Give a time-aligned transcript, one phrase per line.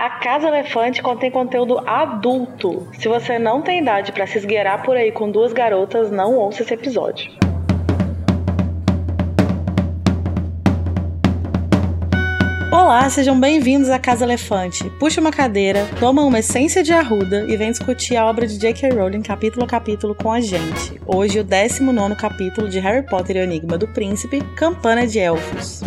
[0.00, 2.86] A Casa Elefante contém conteúdo adulto.
[2.92, 6.62] Se você não tem idade para se esgueirar por aí com duas garotas, não ouça
[6.62, 7.32] esse episódio.
[12.70, 14.88] Olá, sejam bem-vindos à Casa Elefante.
[15.00, 18.90] Puxa uma cadeira, toma uma essência de arruda e vem discutir a obra de J.K.
[18.90, 20.94] Rowling capítulo a capítulo com a gente.
[21.08, 25.82] Hoje, o 19 capítulo de Harry Potter e o Enigma do Príncipe, Campana de Elfos.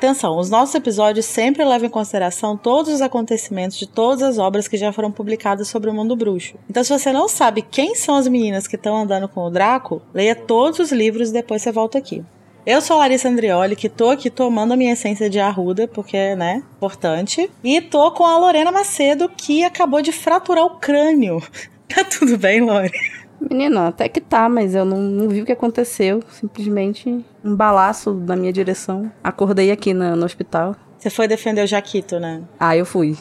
[0.00, 4.66] Atenção, os nossos episódios sempre levam em consideração todos os acontecimentos de todas as obras
[4.66, 6.54] que já foram publicadas sobre o mundo bruxo.
[6.70, 10.00] Então, se você não sabe quem são as meninas que estão andando com o Draco,
[10.14, 12.24] leia todos os livros e depois você volta aqui.
[12.64, 16.62] Eu sou Larissa Andrioli, que tô aqui tomando a minha essência de arruda, porque, né,
[16.78, 17.50] importante.
[17.62, 21.42] E tô com a Lorena Macedo, que acabou de fraturar o crânio.
[21.92, 22.92] Tá tudo bem, Lore?
[23.40, 26.22] Menina, até que tá, mas eu não, não vi o que aconteceu.
[26.30, 29.10] Simplesmente um balaço na minha direção.
[29.24, 30.76] Acordei aqui na, no hospital.
[30.98, 32.42] Você foi defender o Jaquito, né?
[32.58, 33.16] Ah, eu fui.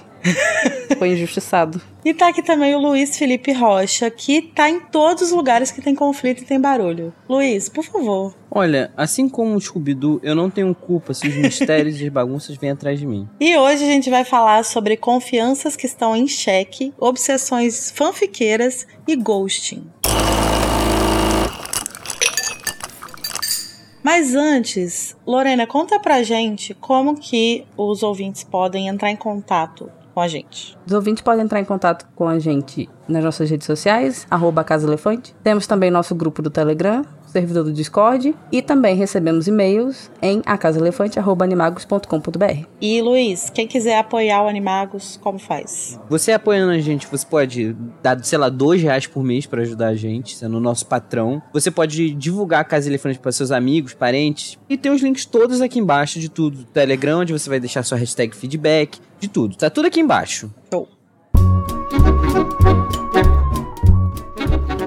[0.97, 1.81] Foi injustiçado.
[2.03, 5.81] E tá aqui também o Luiz Felipe Rocha, que tá em todos os lugares que
[5.81, 7.13] tem conflito e tem barulho.
[7.27, 8.33] Luiz, por favor.
[8.49, 12.57] Olha, assim como o Scooby-Doo, eu não tenho culpa se os mistérios e as bagunças
[12.57, 13.27] vêm atrás de mim.
[13.39, 19.15] E hoje a gente vai falar sobre confianças que estão em xeque, obsessões fanfiqueiras e
[19.15, 19.87] ghosting.
[24.01, 30.23] Mas antes, Lorena, conta pra gente como que os ouvintes podem entrar em contato com
[30.23, 30.77] a gente.
[30.85, 34.85] Os ouvintes podem entrar em contato com a gente nas nossas redes sociais, arroba Casa
[34.85, 35.33] Elefante.
[35.41, 42.67] Temos também nosso grupo do Telegram, servidor do Discord, e também recebemos e-mails em acasaelefante.animagos.com.br.
[42.81, 45.99] E Luiz, quem quiser apoiar o Animagos, como faz?
[46.09, 49.87] Você apoiando a gente, você pode dar, sei lá, dois reais por mês para ajudar
[49.87, 51.41] a gente, sendo o nosso patrão.
[51.53, 54.57] Você pode divulgar a Casa Elefante para seus amigos, parentes.
[54.69, 56.63] E tem os links todos aqui embaixo de tudo.
[56.65, 59.55] Telegram, onde você vai deixar sua hashtag feedback, de tudo.
[59.55, 60.53] Tá tudo aqui embaixo.
[60.71, 60.87] Show.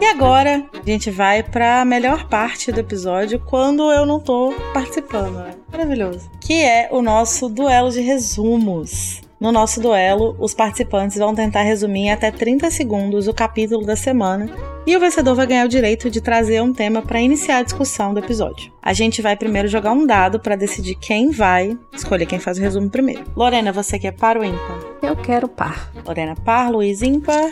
[0.02, 4.52] E agora a gente vai para a melhor parte do episódio quando eu não tô
[4.74, 5.36] participando.
[5.36, 5.54] Né?
[5.70, 6.28] Maravilhoso.
[6.40, 9.20] Que é o nosso duelo de resumos.
[9.38, 13.94] No nosso duelo, os participantes vão tentar resumir em até 30 segundos o capítulo da
[13.94, 14.50] semana
[14.84, 18.12] e o vencedor vai ganhar o direito de trazer um tema para iniciar a discussão
[18.12, 18.72] do episódio.
[18.82, 22.60] A gente vai primeiro jogar um dado para decidir quem vai escolher quem faz o
[22.60, 23.22] resumo primeiro.
[23.36, 24.80] Lorena, você quer par ou ímpar?
[25.00, 25.92] Eu quero par.
[26.04, 27.50] Lorena, par, Luiz, ímpar.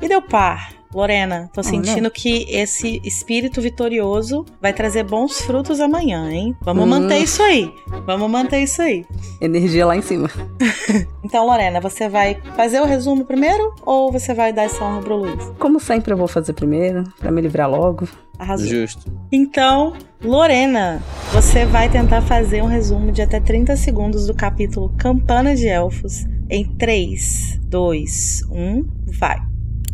[0.00, 0.72] E deu par.
[0.92, 2.10] Lorena, tô sentindo Olha.
[2.10, 6.56] que esse espírito vitorioso vai trazer bons frutos amanhã, hein?
[6.62, 6.88] Vamos Hum.
[6.88, 7.72] manter isso aí.
[8.04, 9.06] Vamos manter isso aí.
[9.40, 10.28] Energia lá em cima.
[11.22, 15.14] Então, Lorena, você vai fazer o resumo primeiro ou você vai dar essa honra pro
[15.16, 15.44] Luiz?
[15.60, 18.08] Como sempre, eu vou fazer primeiro, pra me livrar logo.
[18.36, 18.66] Arrasou.
[18.66, 19.12] Justo.
[19.30, 19.92] Então,
[20.24, 21.00] Lorena,
[21.32, 26.24] você vai tentar fazer um resumo de até 30 segundos do capítulo Campana de Elfos
[26.50, 28.84] em 3, 2, 1,
[29.20, 29.38] vai.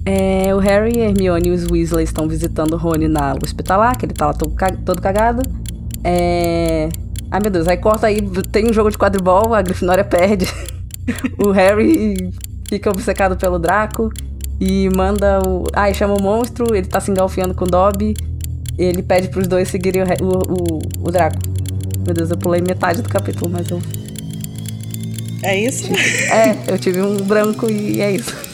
[0.08, 4.06] É, o Harry, Hermione e os Weasley estão visitando o Rony na ala hospitalar, que
[4.06, 5.42] ele tá lá todo, todo cagado.
[6.04, 6.88] É...
[7.28, 8.22] Ai, meu Deus, aí corta aí,
[8.52, 10.46] tem um jogo de quadribol, a Grifinória perde.
[11.44, 12.30] o Harry
[12.68, 14.12] fica obcecado pelo Draco
[14.60, 15.64] e manda o...
[15.72, 18.14] Ai, chama o monstro, ele tá se engalfiando com o Dobby.
[18.78, 21.38] Ele pede pros dois seguirem o, o, o, o Draco.
[22.04, 23.82] Meu Deus, eu pulei metade do capítulo, mas eu...
[25.42, 25.92] É isso?
[26.30, 28.45] É, eu tive um branco e é isso.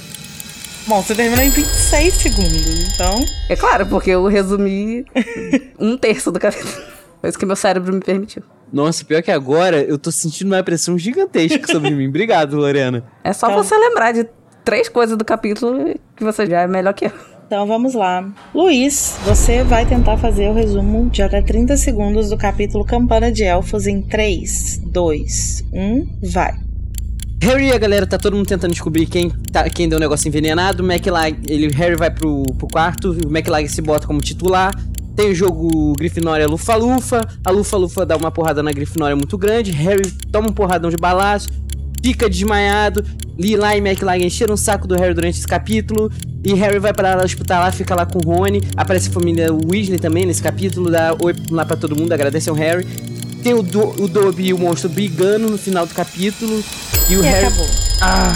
[0.86, 3.24] Bom, você terminou em 26 segundos, então.
[3.48, 5.04] É claro, porque eu resumi
[5.78, 6.72] um terço do capítulo.
[7.20, 8.42] Foi isso que meu cérebro me permitiu.
[8.72, 12.08] Nossa, pior que agora eu tô sentindo uma pressão gigantesca sobre mim.
[12.08, 13.04] Obrigado, Lorena.
[13.22, 14.26] É só Então- você lembrar de
[14.64, 17.12] três coisas do capítulo que você já é melhor que eu.
[17.46, 18.26] Então vamos lá.
[18.54, 23.44] Luiz, você vai tentar fazer o resumo de até 30 segundos do capítulo Campana de
[23.44, 26.54] Elfos em 3, 2, 1, vai.
[27.42, 30.80] Harry a galera tá todo mundo tentando descobrir quem, tá, quem deu o negócio envenenado.
[30.80, 34.72] O McLag, ele, o Harry vai pro, pro quarto, o McLag se bota como titular.
[35.16, 37.28] Tem o jogo Grifinória Lufa-Lufa.
[37.44, 39.72] A Lufa-Lufa dá uma porrada na Grifinória muito grande.
[39.72, 41.48] Harry toma um porradão de balaço,
[42.00, 43.04] fica desmaiado.
[43.36, 46.12] Lila e McLag encheram o saco do Harry durante esse capítulo.
[46.44, 48.62] E Harry vai para lá hospitalar, fica lá com o Rony.
[48.76, 50.92] Aparece a família Weasley também nesse capítulo.
[50.92, 52.86] Dá oi lá pra todo mundo, agradece ao Harry.
[53.42, 56.62] Tem o, Do, o Dobby e o monstro brigando no final do capítulo.
[57.10, 57.46] E o E Harry.
[57.46, 57.66] acabou.
[58.00, 58.32] Ah,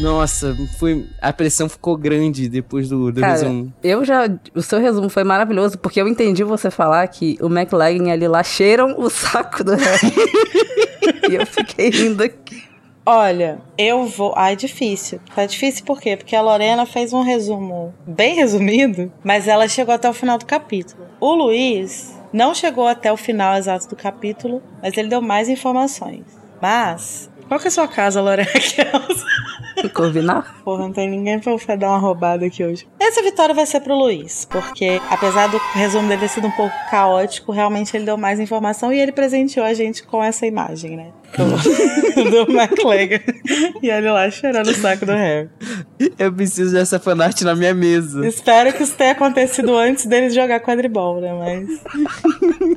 [0.00, 3.72] nossa, foi a pressão ficou grande depois do, do Cara, resumo.
[3.82, 4.28] eu já.
[4.54, 8.16] O seu resumo foi maravilhoso, porque eu entendi você falar que o McLaggen e a
[8.16, 10.12] Lila cheiram o saco do Harry.
[11.30, 12.62] e eu fiquei rindo aqui.
[13.04, 14.34] Olha, eu vou.
[14.36, 15.18] Ai, difícil.
[15.34, 16.16] Tá difícil por quê?
[16.16, 20.44] Porque a Lorena fez um resumo bem resumido, mas ela chegou até o final do
[20.44, 21.04] capítulo.
[21.18, 26.24] O Luiz não chegou até o final exato do capítulo, mas ele deu mais informações.
[26.60, 27.30] Mas.
[27.48, 28.48] Qual que é a sua casa, Lorena?
[29.94, 30.44] Corvinal?
[30.64, 32.86] Porra, não tem ninguém pra dar uma roubada aqui hoje.
[33.00, 36.74] Essa vitória vai ser pro Luiz, porque apesar do resumo dele ter sido um pouco
[36.90, 41.06] caótico, realmente ele deu mais informação e ele presenteou a gente com essa imagem, né?
[41.36, 43.20] Do, do McLagan.
[43.82, 45.48] E ele lá chorando o saco do Harry.
[46.18, 48.26] Eu preciso dessa fanart na minha mesa.
[48.26, 51.32] Espero que isso tenha acontecido antes deles jogar quadribol, né?
[51.32, 51.80] Mas.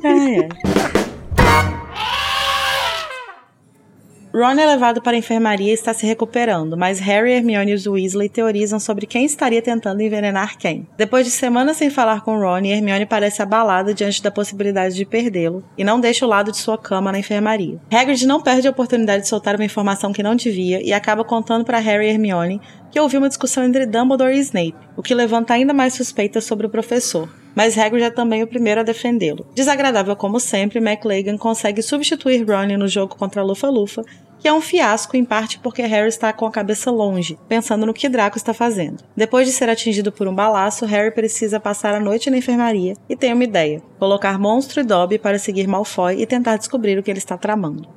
[0.02, 0.08] Ah,
[1.78, 1.81] é.
[4.34, 7.86] Ron é levado para a enfermaria e está se recuperando, mas Harry, Hermione e os
[7.86, 10.88] Weasley teorizam sobre quem estaria tentando envenenar quem.
[10.96, 15.62] Depois de semanas sem falar com Ron, Hermione parece abalada diante da possibilidade de perdê-lo
[15.76, 17.78] e não deixa o lado de sua cama na enfermaria.
[17.92, 21.66] Hagrid não perde a oportunidade de soltar uma informação que não devia e acaba contando
[21.66, 25.52] para Harry e Hermione que ouviu uma discussão entre Dumbledore e Snape, o que levanta
[25.52, 29.46] ainda mais suspeitas sobre o professor mas Hagrid é também o primeiro a defendê-lo.
[29.54, 34.02] Desagradável como sempre, McLagan consegue substituir Ron no jogo contra Lufa-Lufa,
[34.42, 37.94] que é um fiasco em parte porque Harry está com a cabeça longe, pensando no
[37.94, 39.04] que Draco está fazendo.
[39.16, 43.14] Depois de ser atingido por um balaço, Harry precisa passar a noite na enfermaria e
[43.14, 47.10] tem uma ideia: colocar Monstro e Dobby para seguir Malfoy e tentar descobrir o que
[47.10, 47.88] ele está tramando.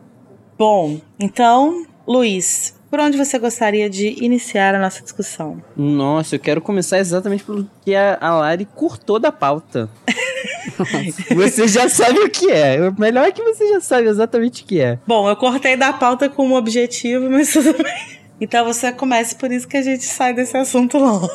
[0.56, 5.62] Bom, então, Luiz, por onde você gostaria de iniciar a nossa discussão?
[5.75, 9.89] Nossa, eu quero começar exatamente pelo que a, Lari curtou da pauta.
[11.35, 12.89] você já sabe o que é.
[12.89, 15.00] O melhor é que você já sabe exatamente o que é.
[15.07, 18.25] Bom, eu cortei da pauta com um objetivo, mas tudo bem.
[18.39, 21.29] Então você comece, por isso que a gente sai desse assunto logo.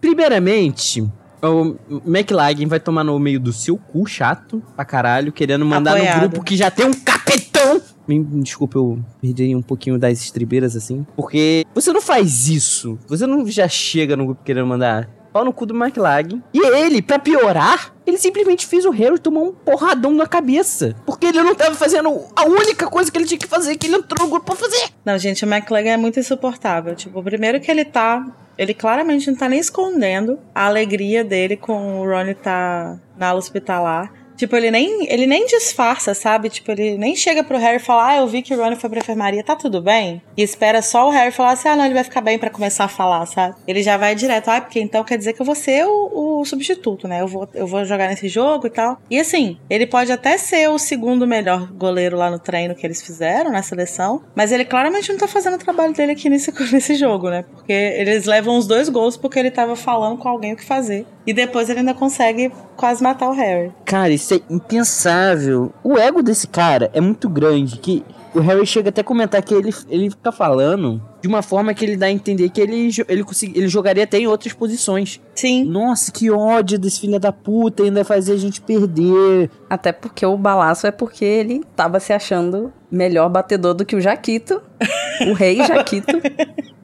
[0.00, 1.06] Primeiramente,
[1.42, 1.76] o
[2.06, 6.14] McLagan vai tomar no meio do seu cu chato pra caralho, querendo mandar Apoiado.
[6.14, 7.80] no grupo que já tem um capitão.
[8.08, 11.06] Me, desculpa, eu perdi um pouquinho das estribeiras assim.
[11.14, 12.98] Porque você não faz isso.
[13.06, 16.42] Você não já chega no grupo querendo mandar pau no cu do McLaggen.
[16.52, 20.94] E ele, para piorar, ele simplesmente fez o Harry tomar um porradão na cabeça.
[21.06, 23.96] Porque ele não tava fazendo a única coisa que ele tinha que fazer, que ele
[23.96, 24.90] entrou no grupo pra fazer.
[25.04, 26.94] Não, gente, o McLaggen é muito insuportável.
[26.94, 28.26] Tipo, primeiro que ele tá.
[28.58, 33.38] Ele claramente não tá nem escondendo a alegria dele com o Ronnie tá na aula
[33.38, 34.12] hospitalar.
[34.40, 36.48] Tipo, ele nem, ele nem disfarça, sabe?
[36.48, 38.88] Tipo, ele nem chega pro Harry e fala, ah, eu vi que o Ron foi
[38.88, 40.22] pra enfermaria, tá tudo bem?
[40.34, 42.84] E espera só o Harry falar assim, ah, não, ele vai ficar bem para começar
[42.84, 43.54] a falar, sabe?
[43.68, 46.44] Ele já vai direto, ah, porque então quer dizer que eu vou ser o, o
[46.46, 47.20] substituto, né?
[47.20, 48.96] Eu vou, eu vou jogar nesse jogo e tal.
[49.10, 53.02] E assim, ele pode até ser o segundo melhor goleiro lá no treino que eles
[53.02, 56.94] fizeram, na seleção, mas ele claramente não tá fazendo o trabalho dele aqui nesse, nesse
[56.94, 57.42] jogo, né?
[57.42, 61.04] Porque eles levam os dois gols porque ele tava falando com alguém o que fazer.
[61.26, 63.70] E depois ele ainda consegue quase matar o Harry.
[63.84, 65.72] Cara, isso impensável.
[65.82, 68.04] O ego desse cara é muito grande que
[68.34, 71.84] o Harry chega até a comentar que ele, ele fica falando de uma forma que
[71.84, 75.20] ele dá a entender que ele, ele, consegui, ele jogaria até em outras posições.
[75.34, 75.64] Sim.
[75.64, 79.50] Nossa, que ódio desse filho da puta, ainda fazer a gente perder.
[79.68, 84.00] Até porque o balaço é porque ele tava se achando melhor batedor do que o
[84.00, 84.62] Jaquito,
[85.28, 86.20] o rei Jaquito.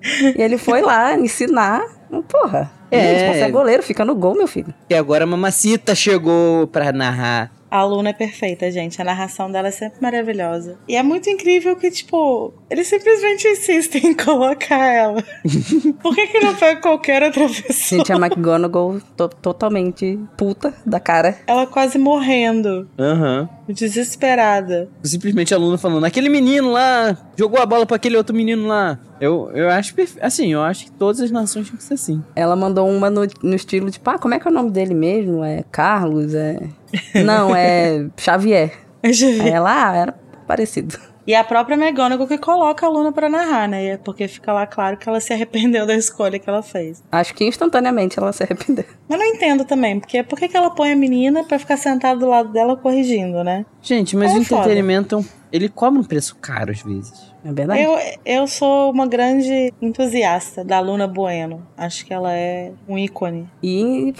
[0.02, 1.82] E ele foi lá ensinar.
[2.28, 3.00] Porra, é.
[3.00, 4.72] Gente, você é goleiro, fica no gol, meu filho.
[4.88, 7.50] E agora a Mamacita chegou pra narrar.
[7.68, 9.02] A Luna é perfeita, gente.
[9.02, 10.78] A narração dela é sempre maravilhosa.
[10.88, 15.22] E é muito incrível que, tipo, eles simplesmente insistem em colocar ela.
[16.00, 17.98] Por que, que não pega qualquer outra pessoa?
[17.98, 21.36] Gente, a McGonagall to totalmente puta da cara.
[21.46, 22.88] Ela quase morrendo.
[22.98, 23.48] Aham.
[23.68, 23.74] Uhum.
[23.74, 24.88] Desesperada.
[25.02, 28.98] Simplesmente a Luna falando: aquele menino lá jogou a bola para aquele outro menino lá.
[29.20, 32.22] Eu, eu acho assim, eu acho que todas as nações tinham que ser assim.
[32.34, 34.94] Ela mandou uma no, no estilo de, pá, como é que é o nome dele
[34.94, 35.42] mesmo?
[35.42, 36.34] É Carlos?
[36.34, 36.60] É.
[37.24, 38.72] Não, é Xavier.
[39.02, 39.46] É Xavier.
[39.46, 40.14] Ela, ah, era
[40.46, 40.98] parecido.
[41.26, 43.96] E a própria McGonagall que coloca a Luna para narrar, né?
[43.96, 47.02] Porque fica lá claro que ela se arrependeu da escolha que ela fez.
[47.10, 48.84] Acho que instantaneamente ela se arrependeu.
[49.08, 52.20] Mas não entendo também, porque por que, que ela põe a menina para ficar sentada
[52.20, 53.66] do lado dela corrigindo, né?
[53.86, 57.32] Gente, mas é o entretenimento, ele cobra um preço caro às vezes.
[57.44, 57.80] É verdade?
[57.80, 61.64] Eu, eu sou uma grande entusiasta da Luna Bueno.
[61.76, 63.48] Acho que ela é um ícone.
[63.62, 64.12] E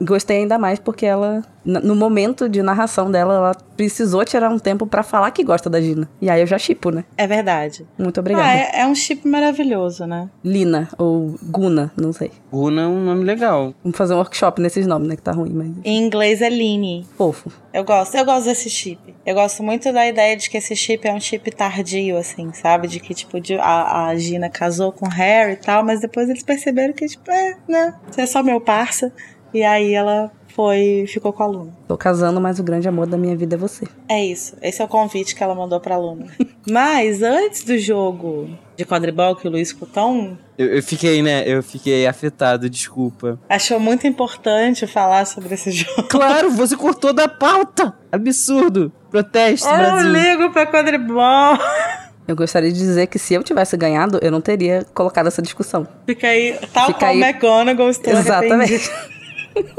[0.00, 4.86] gostei ainda mais porque ela, no momento de narração dela, ela precisou tirar um tempo
[4.86, 6.08] para falar que gosta da Gina.
[6.18, 7.04] E aí eu já chipo, né?
[7.18, 7.86] É verdade.
[7.98, 8.48] Muito obrigada.
[8.48, 10.30] Ah, é, é um chip maravilhoso, né?
[10.42, 12.30] Lina ou Guna, não sei.
[12.50, 13.74] Guna é um nome legal.
[13.84, 15.16] Vamos fazer um workshop nesses nomes, né?
[15.16, 15.72] Que tá ruim, mas.
[15.84, 17.06] Em inglês é Line.
[17.18, 17.52] Fofo.
[17.76, 19.14] Eu gosto, eu gosto desse chip.
[19.26, 22.88] Eu gosto muito da ideia de que esse chip é um chip tardio, assim, sabe?
[22.88, 26.26] De que, tipo, de, a, a Gina casou com o Harry e tal, mas depois
[26.30, 27.94] eles perceberam que, tipo, é, né?
[28.10, 29.12] Você é só meu parça.
[29.52, 31.72] E aí ela foi ficou com a Luna.
[31.86, 33.86] Tô casando, mas o grande amor da minha vida é você.
[34.08, 34.56] É isso.
[34.62, 36.26] Esse é o convite que ela mandou pra Luna.
[36.68, 41.42] mas antes do jogo de quadribol que o Luiz ficou tão Eu, eu fiquei, né?
[41.46, 43.38] Eu fiquei afetado, desculpa.
[43.48, 46.04] achou muito importante falar sobre esse jogo.
[46.04, 47.94] Claro, você cortou da pauta!
[48.10, 48.90] Absurdo!
[49.10, 50.12] Protesto, Eu Brasil.
[50.12, 51.58] ligo pra quadribol.
[52.28, 55.86] Eu gostaria de dizer que se eu tivesse ganhado, eu não teria colocado essa discussão.
[56.04, 58.90] Fica aí, tal Fica qual aí- McGonagall estou Exatamente.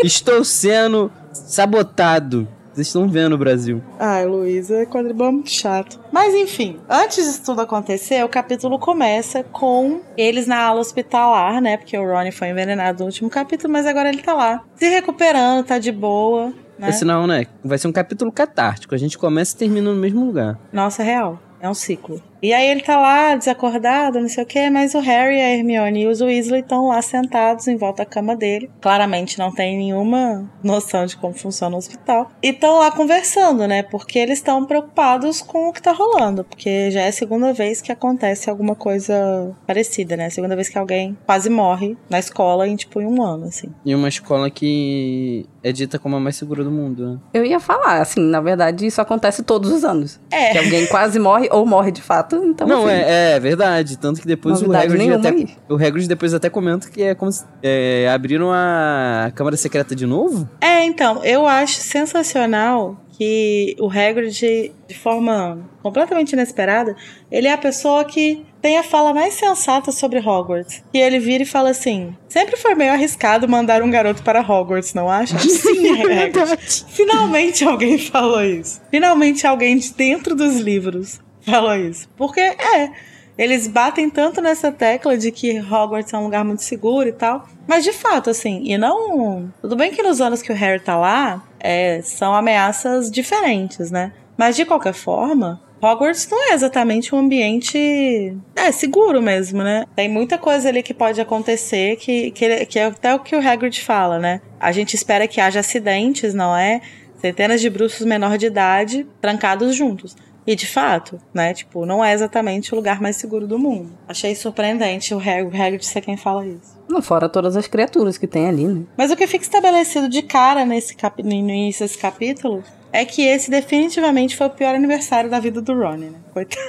[0.03, 2.48] Estou sendo sabotado.
[2.74, 3.81] Vocês estão vendo, Brasil.
[4.00, 6.00] Ai, Luísa, quadribol é muito chato.
[6.12, 11.77] Mas enfim, antes disso tudo acontecer, o capítulo começa com eles na ala hospitalar, né?
[11.77, 15.65] Porque o Ronnie foi envenenado no último capítulo, mas agora ele tá lá, se recuperando,
[15.65, 16.89] tá de boa, né?
[16.89, 17.48] Esse não, né?
[17.63, 18.93] Vai ser um capítulo catártico.
[18.93, 20.60] A gente começa e termina no mesmo lugar.
[20.72, 21.39] Nossa, é real.
[21.60, 22.22] É um ciclo.
[22.48, 26.04] E aí ele tá lá, desacordado, não sei o que, mas o Harry, a Hermione
[26.04, 28.72] e os Weasley estão lá sentados em volta da cama dele.
[28.80, 32.32] Claramente não tem nenhuma noção de como funciona o hospital.
[32.42, 33.84] E estão lá conversando, né?
[33.84, 36.46] Porque eles estão preocupados com o que tá rolando.
[36.46, 40.30] Porque já é a segunda vez que acontece alguma coisa parecida, né?
[40.30, 43.74] Segunda vez que alguém quase morre na escola em, tipo, em um ano, assim.
[43.84, 47.20] E uma escola que é dita como a mais segura do mundo, né?
[47.34, 50.18] Eu ia falar, assim, na verdade, isso acontece todos os anos.
[50.32, 50.54] É.
[50.54, 53.98] Que alguém quase morre ou morre de fato, então não, assim, é, é verdade.
[53.98, 55.50] Tanto que depois o Hagrid até, aí.
[55.70, 60.06] o Hagrid depois até comenta que é como se é, abriram a Câmara Secreta de
[60.06, 60.50] novo.
[60.62, 66.96] É, então, eu acho sensacional que o Hagrid, de forma completamente inesperada,
[67.32, 70.84] ele é a pessoa que tem a fala mais sensata sobre Hogwarts.
[70.94, 74.94] E ele vira e fala assim: sempre foi meio arriscado mandar um garoto para Hogwarts,
[74.94, 75.38] não acha?
[75.39, 76.86] Sim, Hagrid.
[76.89, 78.82] Finalmente alguém falou isso.
[78.91, 82.08] Finalmente alguém de dentro dos livros falou isso.
[82.16, 82.92] Porque é.
[83.38, 87.48] Eles batem tanto nessa tecla de que Hogwarts é um lugar muito seguro e tal.
[87.68, 89.54] Mas de fato, assim, e não.
[89.62, 94.12] Tudo bem que nos anos que o Harry tá lá, é, são ameaças diferentes, né?
[94.36, 98.36] Mas de qualquer forma, Hogwarts não é exatamente um ambiente.
[98.56, 99.86] É, seguro mesmo, né?
[99.96, 103.48] Tem muita coisa ali que pode acontecer que, que, que é até o que o
[103.48, 104.42] Hagrid fala, né?
[104.60, 106.82] A gente espera que haja acidentes, não é?
[107.22, 110.16] Centenas de bruxos menor de idade trancados juntos.
[110.48, 111.54] E de fato, né?
[111.54, 113.89] Tipo, não é exatamente o lugar mais seguro do mundo.
[114.08, 116.77] Achei surpreendente o Hag- o Hagrid ser quem fala isso.
[116.88, 118.84] Não, fora todas as criaturas que tem ali, né?
[118.98, 122.63] Mas o que fica estabelecido de cara nesse capi- no início desse capítulo
[122.94, 126.18] é que esse definitivamente foi o pior aniversário da vida do Ronnie, né?
[126.34, 126.62] Coitado.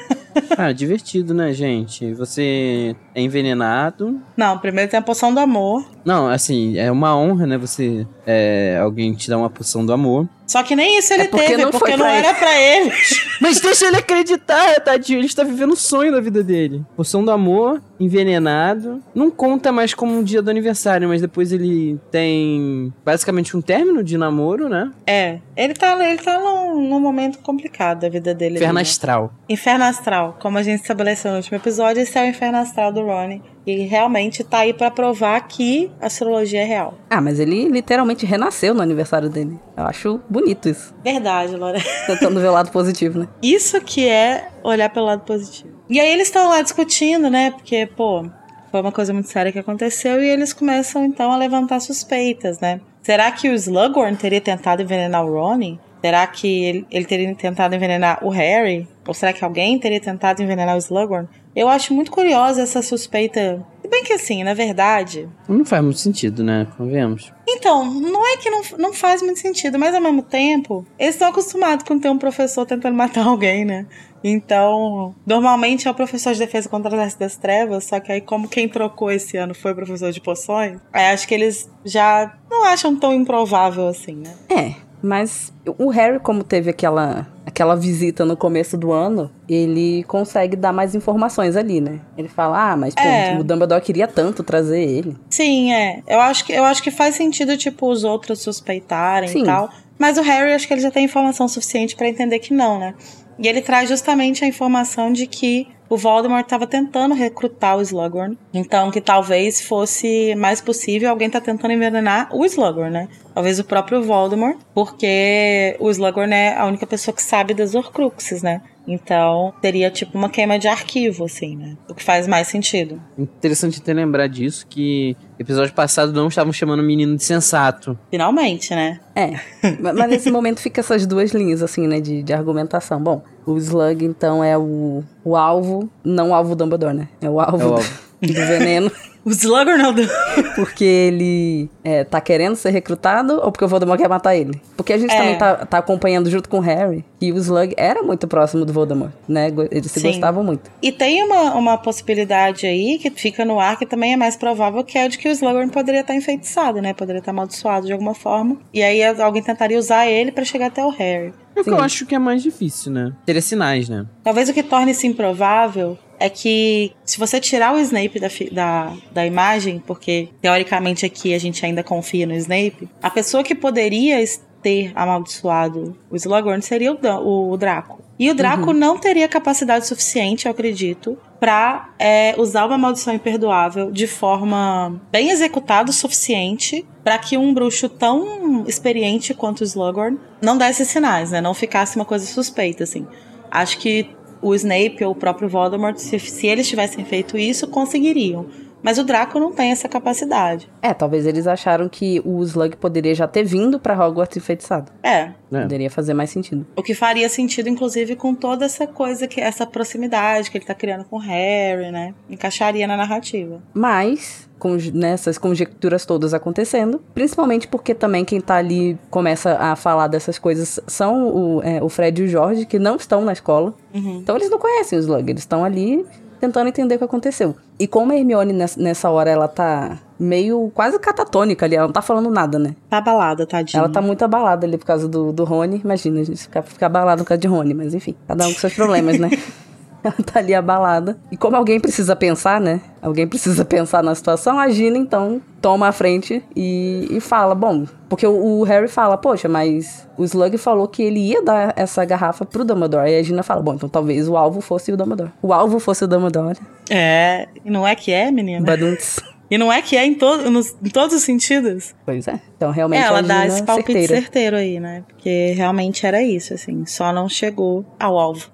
[0.57, 2.13] Ah, divertido, né, gente?
[2.15, 4.21] Você é envenenado.
[4.37, 5.85] Não, primeiro tem a poção do amor.
[6.05, 7.57] Não, assim, é uma honra, né?
[7.59, 8.07] Você.
[8.27, 10.29] É, alguém te dá uma poção do amor.
[10.49, 12.91] Só que nem isso ele É porque teve, não porque não pra era pra ele.
[13.41, 15.19] Mas deixa ele acreditar, tadinho.
[15.19, 16.85] Ele está vivendo o sonho da vida dele.
[16.97, 19.03] Poção do amor, envenenado.
[19.15, 24.03] Não conta mais como um dia do aniversário, mas depois ele tem basicamente um término
[24.03, 24.91] de namoro, né?
[25.07, 28.57] É, ele tá, ele tá num, num momento complicado da vida dele.
[28.57, 28.81] ali, Inferno né?
[28.81, 29.33] astral.
[29.49, 33.03] Inferno Astral, como a gente estabeleceu no último episódio, esse é o Inferno Astral do
[33.03, 33.43] Ronnie.
[33.69, 36.95] E realmente tá aí pra provar que a astrologia é real.
[37.11, 39.61] Ah, mas ele literalmente renasceu no aniversário dele.
[39.77, 40.95] Eu acho bonito isso.
[41.05, 41.79] Verdade, Lore.
[42.07, 43.29] Tentando ver o lado positivo, né?
[43.43, 45.69] Isso que é olhar pelo lado positivo.
[45.87, 47.51] E aí eles estão lá discutindo, né?
[47.51, 48.25] Porque, pô,
[48.71, 52.81] foi uma coisa muito séria que aconteceu e eles começam então a levantar suspeitas, né?
[53.03, 55.79] Será que o Slughorn teria tentado envenenar o Ronnie?
[56.01, 58.89] Será que ele, ele teria tentado envenenar o Harry?
[59.09, 61.27] Ou será que alguém teria tentado envenenar o Slughorn?
[61.57, 63.65] Eu acho muito curiosa essa suspeita.
[63.81, 66.67] Se bem que assim, na verdade, Não faz muito sentido, né?
[66.77, 67.33] Convenhamos.
[67.49, 71.31] então, não é que não, não faz muito sentido, mas ao mesmo tempo, eles estão
[71.31, 73.87] acostumados com ter um professor tentando matar alguém, né?
[74.23, 78.47] Então, normalmente é o professor de defesa contra exército das trevas, só que aí, como
[78.47, 82.65] quem trocou esse ano foi o professor de poções, aí acho que eles já não
[82.67, 84.35] acham tão improvável assim, né?
[84.51, 90.57] É, mas o Harry, como teve aquela, aquela visita no começo do ano, ele consegue
[90.57, 92.01] dar mais informações ali, né?
[92.17, 93.37] Ele fala, ah, mas pô, É.
[93.39, 95.17] o Dumbledore queria tanto trazer ele.
[95.31, 96.03] Sim, é.
[96.07, 99.43] Eu acho que, eu acho que faz sentido, tipo, os outros suspeitarem Sim.
[99.43, 99.71] e tal.
[99.99, 102.95] Mas o Harry, acho que ele já tem informação suficiente pra entender que não, né?
[103.39, 108.37] E ele traz justamente a informação de que o Voldemort estava tentando recrutar o Slughorn.
[108.53, 113.09] Então, que talvez fosse mais possível alguém tá tentando envenenar o Slughorn, né?
[113.35, 118.43] Talvez o próprio Voldemort, porque o Slughorn é a única pessoa que sabe das Horcruxes,
[118.43, 118.61] né?
[118.89, 121.77] Então, teria tipo uma queima de arquivo, assim, né?
[121.89, 123.01] O que faz mais sentido.
[123.19, 127.99] Interessante até lembrar disso, que episódio passado não estavam chamando o menino de sensato.
[128.11, 128.99] Finalmente, né?
[129.15, 129.33] É,
[129.81, 133.01] ma- mas nesse momento fica essas duas linhas, assim, né, de, de argumentação.
[133.03, 137.09] Bom, o Slug, então, é o, o alvo, não o alvo Dumbledore, né?
[137.21, 138.01] É o alvo, É o do- alvo.
[138.23, 138.91] do veneno.
[139.29, 140.55] O Slughorn é o Dumbledore.
[140.55, 144.59] Porque ele é, tá querendo ser recrutado ou porque o Voldemort quer matar ele?
[144.75, 145.19] Porque a gente É.
[145.19, 148.73] também tá, tá acompanhando junto com o Harry que o Slug era muito próximo do
[148.73, 149.53] Voldemort, né?
[149.71, 150.09] Eles se Sim.
[150.09, 150.71] gostavam muito.
[150.81, 154.83] E tem uma, uma possibilidade aí que fica no ar que também é mais provável,
[154.83, 156.95] que é a de que o Slughorn poderia estar enfeitiçado, né?
[156.95, 158.57] Poderia estar amaldiçoado de alguma forma.
[158.73, 161.35] E aí alguém tentaria usar ele pra chegar até o Harry.
[161.55, 163.13] É o que eu acho que é mais difícil, né?
[163.27, 164.07] Teria sinais, né?
[164.25, 168.93] Talvez o que torne isso improvável é que se você tirar o Snape da, da,
[169.13, 174.19] da imagem, porque teoricamente aqui a gente ainda confia no Snape, a pessoa que poderia
[174.63, 178.03] ter amaldiçoado o Slughorn seria o, o Draco.
[178.19, 183.93] E o Draco não teria capacidade suficiente, eu acredito, pra é, usar uma maldição imperdoável
[183.93, 190.19] de forma bem executada o suficiente pra que um bruxo tão experiente quanto o Slughorn
[190.43, 191.41] não desse sinais, né?
[191.41, 193.07] Não ficasse uma coisa suspeita, assim.
[193.51, 194.11] Acho que
[194.41, 198.47] o Snape ou o próprio Voldemort, se, se eles tivessem feito isso, conseguiriam.
[198.83, 200.71] Mas o Draco não tem essa capacidade.
[200.81, 204.93] É, talvez eles acharam que o Slug poderia já ter vindo pra Hogwarts enfeitiçado.
[205.03, 205.63] É, É.
[205.63, 206.67] Poderia fazer mais sentido.
[206.77, 210.75] o que faria sentido, inclusive, com toda essa coisa, que essa proximidade que ele tá
[210.75, 212.15] criando com o Harry, né?
[212.29, 213.61] Encaixaria na narrativa.
[213.73, 220.09] Mas, com nessas conjecturas todas acontecendo, principalmente porque também quem tá ali começa a falar
[220.09, 223.75] dessas coisas são o, é, o Fred e o Jorge, que não estão na escola.
[223.95, 224.19] Uhum.
[224.19, 226.05] Então eles não conhecem o Slug, eles estão ali
[226.39, 227.57] tentando entender o que aconteceu.
[227.79, 232.03] E como a Hermione nessa, hora ela tá meio quase catatônica ali, ela não tá
[232.03, 232.75] falando nada, né?
[232.89, 233.81] Tá abalada, tadinha.
[233.81, 235.81] Ela tá muito abalada ali por causa do, do Rony.
[235.85, 238.59] Imagina, a gente ficar, ficar abalado por causa de Rony, mas enfim, cada um com
[238.59, 239.31] seus problemas, né?
[240.03, 241.19] Ela tá ali abalada.
[241.31, 242.81] E como alguém precisa pensar, né?
[243.03, 247.85] Alguém precisa pensar na situação, a Gina, então, toma a frente e, e fala, bom,
[248.09, 252.05] porque o, o Harry fala, poxa, mas o Slug falou que ele ia dar essa
[252.05, 253.11] garrafa pro Dumbledore.
[253.11, 255.31] E a Gina fala, bom, então talvez o alvo fosse o Dumbledore.
[255.43, 256.59] O alvo fosse o Dumbledore.
[256.91, 258.65] É, e não é que é, menina?
[258.65, 259.21] Badunts.
[259.51, 261.95] E não é que é em, to nos- em todos os sentidos.
[262.05, 262.39] Pois é.
[262.57, 264.23] Então, realmente, É, ela dá esse palpite certeira.
[264.23, 265.05] certeiro aí, né?
[265.09, 266.85] Porque realmente era isso, assim.
[266.87, 268.51] Só não chegou ao alvo.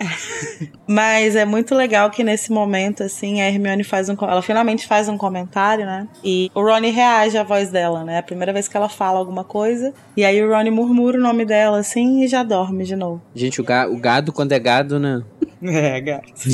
[0.88, 4.16] Mas é muito legal que nesse momento, assim, a Hermione faz um.
[4.22, 6.08] Ela finalmente faz um comentário, né?
[6.22, 8.16] E o Rony reage à voz dela, né?
[8.16, 9.94] É a primeira vez que ela fala alguma coisa.
[10.16, 13.22] E aí o Rony murmura o nome dela, assim, e já dorme de novo.
[13.34, 15.22] Gente, o, ga- o gado, quando é gado, né?
[15.66, 16.30] É, gato.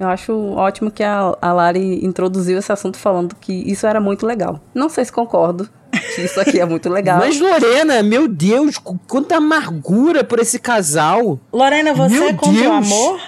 [0.00, 4.26] Eu acho ótimo que a, a Lari introduziu esse assunto falando que isso era muito
[4.26, 4.58] legal.
[4.74, 5.68] Não sei se concordo
[6.14, 7.18] que isso aqui é muito legal.
[7.18, 11.38] Mas, Lorena, meu Deus, qu- quanta amargura por esse casal.
[11.52, 12.92] Lorena, você Meu é contra o Deus!
[12.92, 13.20] amor?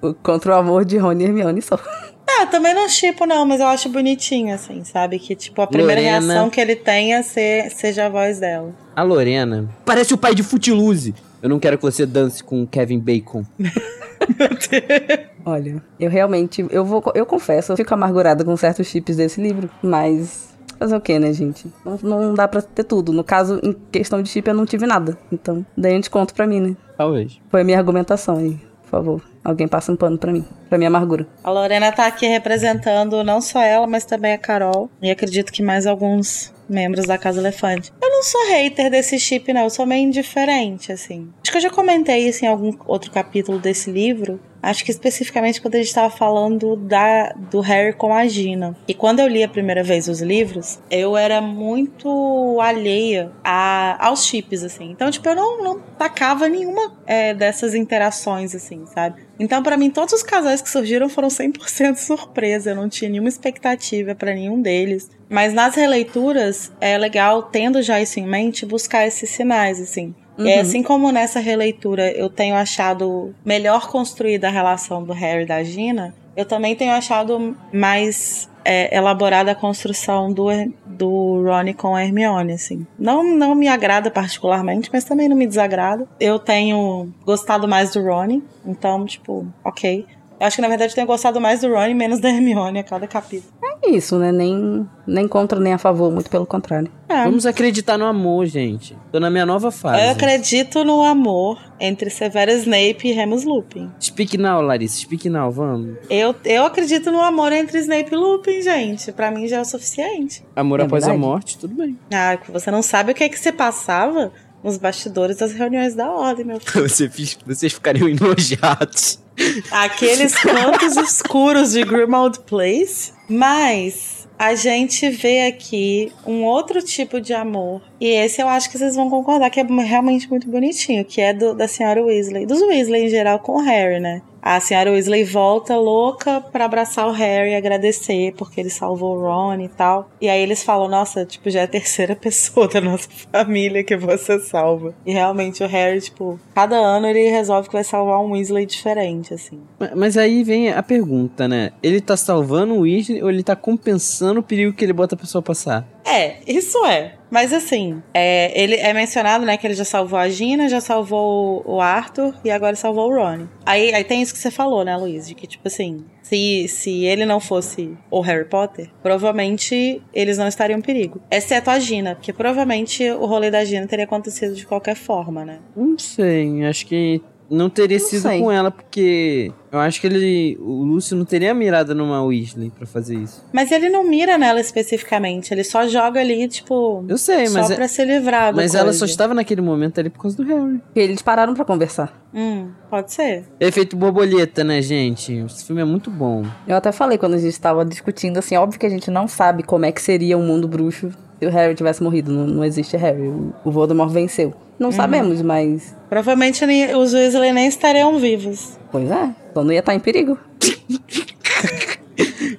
[0.00, 1.78] O- Contra o amor de Rony e Hermione só.
[2.26, 5.18] Ah, também não chipo, não, mas eu acho bonitinho, assim, sabe?
[5.18, 6.32] Que, tipo, a primeira Lorena.
[6.32, 8.72] reação que ele tem é ser, seja a voz dela.
[8.96, 11.14] A Lorena parece o pai de Footloose.
[11.44, 13.44] Eu não quero que você dance com o Kevin Bacon.
[15.44, 19.68] Olha, eu realmente, eu vou, eu confesso, eu fico amargurada com certos chips desse livro,
[19.82, 21.70] mas fazer o que, né, gente?
[21.84, 23.12] Não, não dá pra ter tudo.
[23.12, 25.18] No caso, em questão de chip, eu não tive nada.
[25.30, 26.76] Então, daí a gente conta pra mim, né?
[26.96, 27.38] Talvez.
[27.50, 28.58] Foi a minha argumentação aí.
[28.84, 31.26] Por favor, alguém passa um pano pra mim, pra minha amargura.
[31.42, 34.88] A Lorena tá aqui representando não só ela, mas também a Carol.
[35.02, 37.92] E acredito que mais alguns membros da Casa Elefante.
[38.00, 39.64] Eu não sou hater desse chip, não.
[39.64, 41.28] Eu sou meio indiferente, assim.
[41.42, 44.40] Acho que eu já comentei isso em algum outro capítulo desse livro.
[44.64, 48.76] Acho que especificamente quando a gente tava falando da, do Harry com a Gina.
[48.88, 54.24] E quando eu li a primeira vez os livros, eu era muito alheia a, aos
[54.24, 54.90] chips, assim.
[54.90, 59.22] Então, tipo, eu não, não tacava nenhuma é, dessas interações, assim, sabe?
[59.38, 62.70] Então, pra mim, todos os casais que surgiram foram 100% surpresa.
[62.70, 65.10] Eu não tinha nenhuma expectativa pra nenhum deles.
[65.28, 70.14] Mas nas releituras, é legal, tendo já isso em mente, buscar esses sinais, assim.
[70.38, 75.42] E aí, assim como nessa releitura eu tenho achado melhor construída a relação do Harry
[75.42, 80.46] e da Gina, eu também tenho achado mais é, elaborada a construção do,
[80.84, 82.86] do Ronnie com a Hermione, assim.
[82.98, 86.08] Não, não me agrada particularmente, mas também não me desagrada.
[86.18, 90.06] Eu tenho gostado mais do Ronnie, então, tipo, ok.
[90.40, 92.84] Eu acho que na verdade eu tenho gostado mais do Ronnie, menos da Hermione a
[92.84, 93.52] cada capítulo.
[93.82, 94.32] É isso, né?
[94.32, 96.90] Nem, nem contra nem a favor, muito pelo contrário.
[97.08, 97.24] É.
[97.24, 98.96] Vamos acreditar no amor, gente.
[99.12, 100.02] Tô na minha nova fase.
[100.02, 103.90] Eu acredito no amor entre Severus Snape e Remus Lupin.
[104.00, 104.98] Speak now, Larissa.
[105.00, 105.96] Speak now, vamos.
[106.08, 109.12] Eu, eu acredito no amor entre Snape e Lupin, gente.
[109.12, 110.42] Pra mim já é o suficiente.
[110.56, 111.26] Amor É após a verdade.
[111.26, 111.98] morte, tudo bem.
[112.12, 114.32] Ah, que você não sabe o que é que você passava
[114.64, 116.88] nos bastidores das reuniões da ordem, meu filho.
[116.88, 117.10] Você
[117.46, 119.22] vocês ficariam enojados.
[119.70, 123.12] Aqueles cantos escuros de Grimald Place.
[123.28, 127.82] Mas a gente vê aqui um outro tipo de amor.
[128.00, 131.04] E esse eu acho que vocês vão concordar que é realmente muito bonitinho.
[131.04, 132.46] Que é do, da senhora Weasley.
[132.46, 134.22] Dos Weasley em geral com o Harry, né?
[134.44, 139.22] A senhora Weasley volta louca pra abraçar o Harry e agradecer porque ele salvou o
[139.22, 140.10] Ron e tal.
[140.20, 143.96] E aí eles falam, nossa, tipo, já é a terceira pessoa da nossa família que
[143.96, 144.94] você salva.
[145.06, 149.32] E realmente o Harry, tipo, cada ano ele resolve que vai salvar um Weasley diferente,
[149.32, 149.62] assim.
[149.96, 151.70] Mas aí vem a pergunta, né?
[151.82, 155.18] Ele tá salvando o Weasley ou ele tá compensando o perigo que ele bota a
[155.18, 155.93] pessoa passar?
[156.04, 157.14] É, isso é.
[157.30, 161.64] Mas assim, é, ele é mencionado, né, que ele já salvou a Gina, já salvou
[161.66, 163.48] o Arthur e agora salvou o Ron.
[163.66, 165.26] Aí, aí tem isso que você falou, né, Luiz?
[165.26, 170.46] De que, tipo assim, se, se ele não fosse o Harry Potter, provavelmente eles não
[170.46, 171.20] estariam em perigo.
[171.30, 175.58] Exceto a Gina, porque provavelmente o rolê da Gina teria acontecido de qualquer forma, né?
[175.74, 177.20] Não sei, acho que
[177.54, 178.40] não teria Não sido sei.
[178.40, 180.56] com ela, porque eu acho que ele.
[180.60, 183.44] O Lúcio não teria mirado numa Weasley pra fazer isso.
[183.52, 187.70] Mas ele não mira nela especificamente, ele só joga ali, tipo, Eu sei, só mas,
[187.70, 188.98] é- pra se livrar mas ela coisa.
[188.98, 190.78] só estava naquele momento ali por causa do Harry.
[190.78, 192.22] Porque eles pararam pra conversar.
[192.34, 193.44] Hum, pode ser.
[193.60, 195.32] Efeito borboleta, né, gente?
[195.32, 196.44] Esse filme é muito bom.
[196.66, 199.62] Eu até falei quando a gente tava discutindo, assim, óbvio que a gente não sabe
[199.62, 201.10] como é que seria um mundo bruxo
[201.44, 202.32] se o Harry tivesse morrido.
[202.32, 203.28] Não, não existe Harry.
[203.64, 204.52] O, Voldemort venceu.
[204.78, 205.94] Não sabemos, mas.
[206.08, 208.78] Provavelmente nem- os Weasley nem estariam vivos.
[208.90, 209.30] Pois é.
[209.50, 210.38] Então não ia estar em perigo.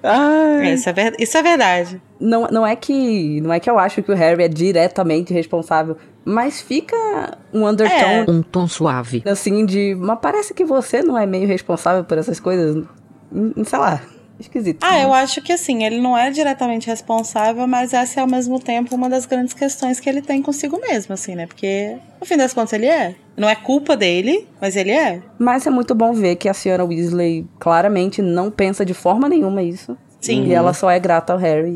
[0.04, 0.68] Ai.
[0.70, 2.02] É, isso, é ver- isso é verdade.
[2.20, 3.42] Não, não é que.
[3.42, 5.98] Não é que eu acho que o Harry é diretamente responsável.
[6.24, 6.96] Mas fica
[7.54, 9.22] um undertone, Um tom suave.
[9.26, 9.96] assim, de.
[9.96, 12.84] Mas parece que você não é meio responsável por essas coisas.
[13.32, 14.02] Hum, Sei lá.
[14.40, 14.84] Esquisito.
[14.84, 18.60] Ah, eu acho que assim, ele não é diretamente responsável, mas essa é ao mesmo
[18.60, 21.46] tempo uma das grandes questões que ele tem consigo mesmo, assim, né?
[21.48, 23.16] Porque, no fim das contas, ele é.
[23.38, 25.22] Não é culpa dele, mas ele é.
[25.40, 29.64] Mas é muito bom ver que a senhora Weasley claramente não pensa de forma nenhuma
[29.64, 29.98] isso.
[30.26, 30.46] Sim.
[30.46, 31.70] E ela só é grata ao Harry.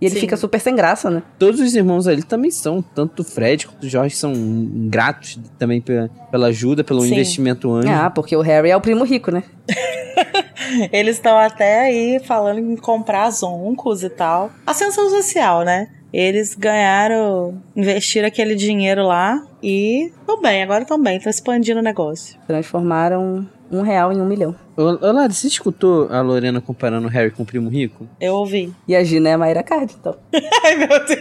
[0.00, 0.20] E ele Sim.
[0.20, 1.22] fica super sem graça, né?
[1.38, 4.32] Todos os irmãos ali também são, tanto o Fred quanto o Jorge são
[4.88, 7.12] gratos também pela, pela ajuda, pelo Sim.
[7.12, 7.88] investimento anjo.
[7.88, 9.42] Ah, porque o Harry é o primo rico, né?
[10.92, 14.50] Eles estão até aí falando em comprar zoncos e tal.
[14.66, 15.88] Ascensão social, né?
[16.12, 21.82] Eles ganharam, investiram aquele dinheiro lá e estão bem, agora estão bem, estão expandindo o
[21.82, 22.38] negócio.
[22.46, 24.54] Transformaram um real em um milhão.
[24.76, 28.08] Ô, ô Lara, você escutou a Lorena comparando o Harry com o primo rico?
[28.20, 28.72] Eu ouvi.
[28.86, 30.16] E a Gina é a Mayra Card, então.
[30.64, 31.20] Ai, meu Deus!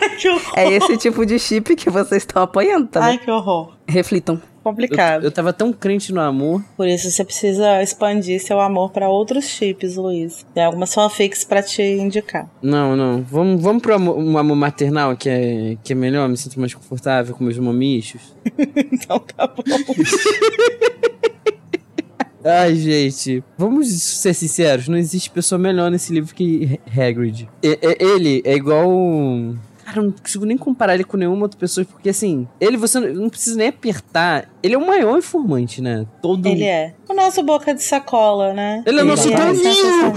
[0.00, 0.52] Ai, que horror!
[0.56, 3.04] É esse tipo de chip que vocês estão apoiando, tá?
[3.04, 3.74] Ai, que horror.
[3.88, 4.40] Reflitam.
[4.64, 5.24] Eu, Complicado.
[5.24, 6.62] eu tava tão crente no amor.
[6.76, 10.46] Por isso você precisa expandir seu amor pra outros chips, Luiz.
[10.54, 12.48] Tem algumas fanfics pra te indicar.
[12.62, 13.22] Não, não.
[13.22, 16.72] Vamos, vamos pro amor, um amor maternal, que é, que é melhor, me sinto mais
[16.72, 18.20] confortável com meus mamichos.
[18.92, 19.62] Então tá bom.
[22.44, 27.48] Ai, gente, vamos ser sinceros, não existe pessoa melhor nesse livro que Hagrid.
[27.62, 28.88] E- ele é igual...
[29.92, 32.98] Cara, eu não consigo nem comparar ele com nenhuma outra pessoa, porque assim, ele você
[32.98, 34.48] não- não precisa nem apertar.
[34.62, 36.06] Ele é o maior informante, né?
[36.22, 36.94] Todo Ele é.
[37.08, 38.82] O nosso boca de sacola, né?
[38.86, 39.56] Ele é nosso Danilo!
[39.62, 40.12] sensacional.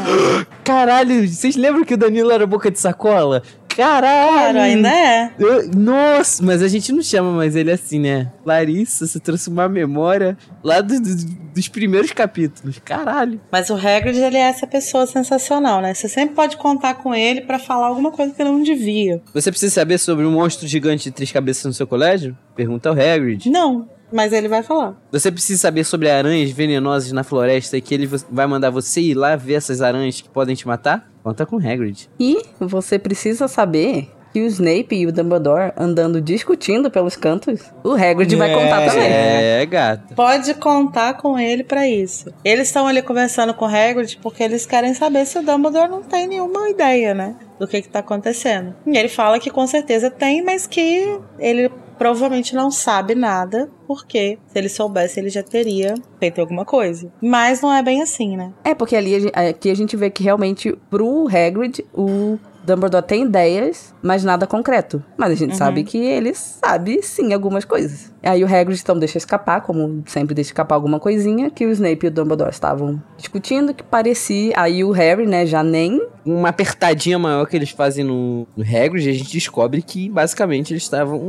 [0.63, 3.43] Caralho, vocês lembram que o Danilo era boca de sacola?
[3.75, 4.33] Caralho!
[4.33, 5.31] Claro, ainda é.
[5.37, 8.31] Eu- nossa, mas a gente não chama mais ele assim, né?
[8.45, 12.79] Larissa, você trouxe uma memória lá do- do- dos primeiros capítulos.
[12.83, 13.39] Caralho.
[13.51, 15.93] Mas o Hagrid, ele é essa pessoa sensacional, né?
[15.93, 19.21] Você sempre pode contar com ele pra falar alguma coisa que ele não devia.
[19.33, 22.37] Você precisa saber sobre um monstro gigante de três cabeças no seu colégio?
[22.55, 23.49] Pergunta ao Hagrid.
[23.49, 24.95] Não, mas ele vai falar.
[25.11, 29.13] Você precisa saber sobre aranhas venenosas na floresta e que ele vai mandar você ir
[29.13, 31.09] lá ver essas aranhas que podem te matar?
[31.25, 32.07] Conta com o Hagrid.
[32.19, 37.93] E você precisa saber que o Snape e o Dumbledore andando discutindo pelos cantos, o
[37.93, 39.07] Hagrid vai contar também.
[39.07, 40.13] É, gata.
[40.13, 42.31] Pode contar com ele pra isso.
[42.43, 46.03] Eles estão ali conversando com o Hagrid porque eles querem saber se o Dumbledore não
[46.03, 47.35] tem nenhuma ideia, né?
[47.59, 48.75] Do que que tá acontecendo.
[48.85, 54.37] E ele fala que com certeza tem, mas que ele provavelmente não sabe nada, porque
[54.47, 57.11] se ele soubesse ele já teria feito alguma coisa.
[57.21, 58.51] Mas não é bem assim, né?
[58.63, 63.05] É, porque ali a gen- aqui a gente vê que realmente pro Hagrid o Dumbledore
[63.05, 65.03] tem ideias, mas nada concreto.
[65.15, 68.11] Mas a gente sabe que ele sabe sim algumas coisas.
[68.23, 72.07] Aí o Hagrid então deixa escapar, como sempre deixa escapar alguma coisinha, que o Snape
[72.07, 74.53] e o Dumbledore estavam discutindo, que parecia...
[74.57, 76.01] Aí o Harry, né, já nem...
[76.25, 80.81] Uma apertadinha maior que eles fazem no, no Hagrid, a gente descobre que basicamente eles
[80.81, 81.19] estavam.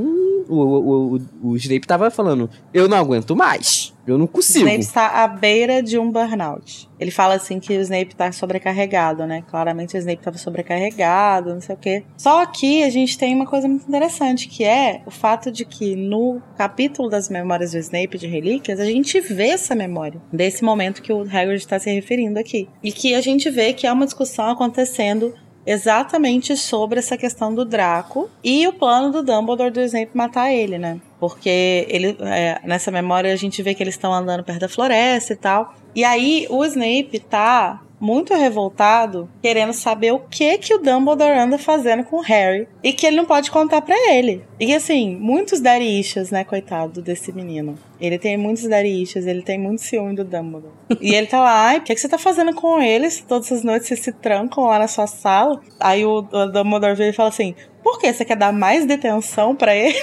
[0.49, 3.95] O, o, o, o Snape tava falando: Eu não aguento mais.
[4.07, 4.61] Eu não O consigo.
[4.61, 6.89] Snape está à beira de um burnout.
[6.99, 9.43] Ele fala assim que o Snape tá sobrecarregado, né?
[9.51, 12.05] Claramente o Snape tava sobrecarregado, não sei o quê.
[12.17, 15.97] Só que a gente tem uma coisa muito interessante, que é o fato de que
[15.97, 21.03] no capítulo das memórias do Snape de Relíquias, a gente vê essa memória desse momento
[21.03, 22.69] que o Hagrid está se referindo aqui.
[22.83, 25.35] E que a gente vê que há uma discussão acontecendo
[25.67, 30.79] exatamente sobre essa questão do Draco e o plano do Dumbledore do Snape matar ele,
[30.79, 31.01] né?
[31.19, 35.33] Porque ele, é, nessa memória a gente vê que eles estão andando perto da floresta
[35.33, 35.75] e tal.
[35.95, 41.59] E aí o Snape tá muito revoltado, querendo saber o que que o Dumbledore anda
[41.59, 44.45] fazendo com o Harry e que ele não pode contar para ele.
[44.61, 47.79] E assim, muitos daddy né, coitado desse menino.
[48.01, 50.73] Ele tem muitos daddy ele tem muito ciúme do Dumbledore.
[51.01, 53.25] e ele tá lá, ai, o que, que você tá fazendo com eles?
[53.27, 55.61] Todas as noites vocês se trancam lá na sua sala.
[55.81, 58.13] Aí o, o Dumbledore vem e fala assim, por que?
[58.13, 59.97] Você quer dar mais detenção para ele?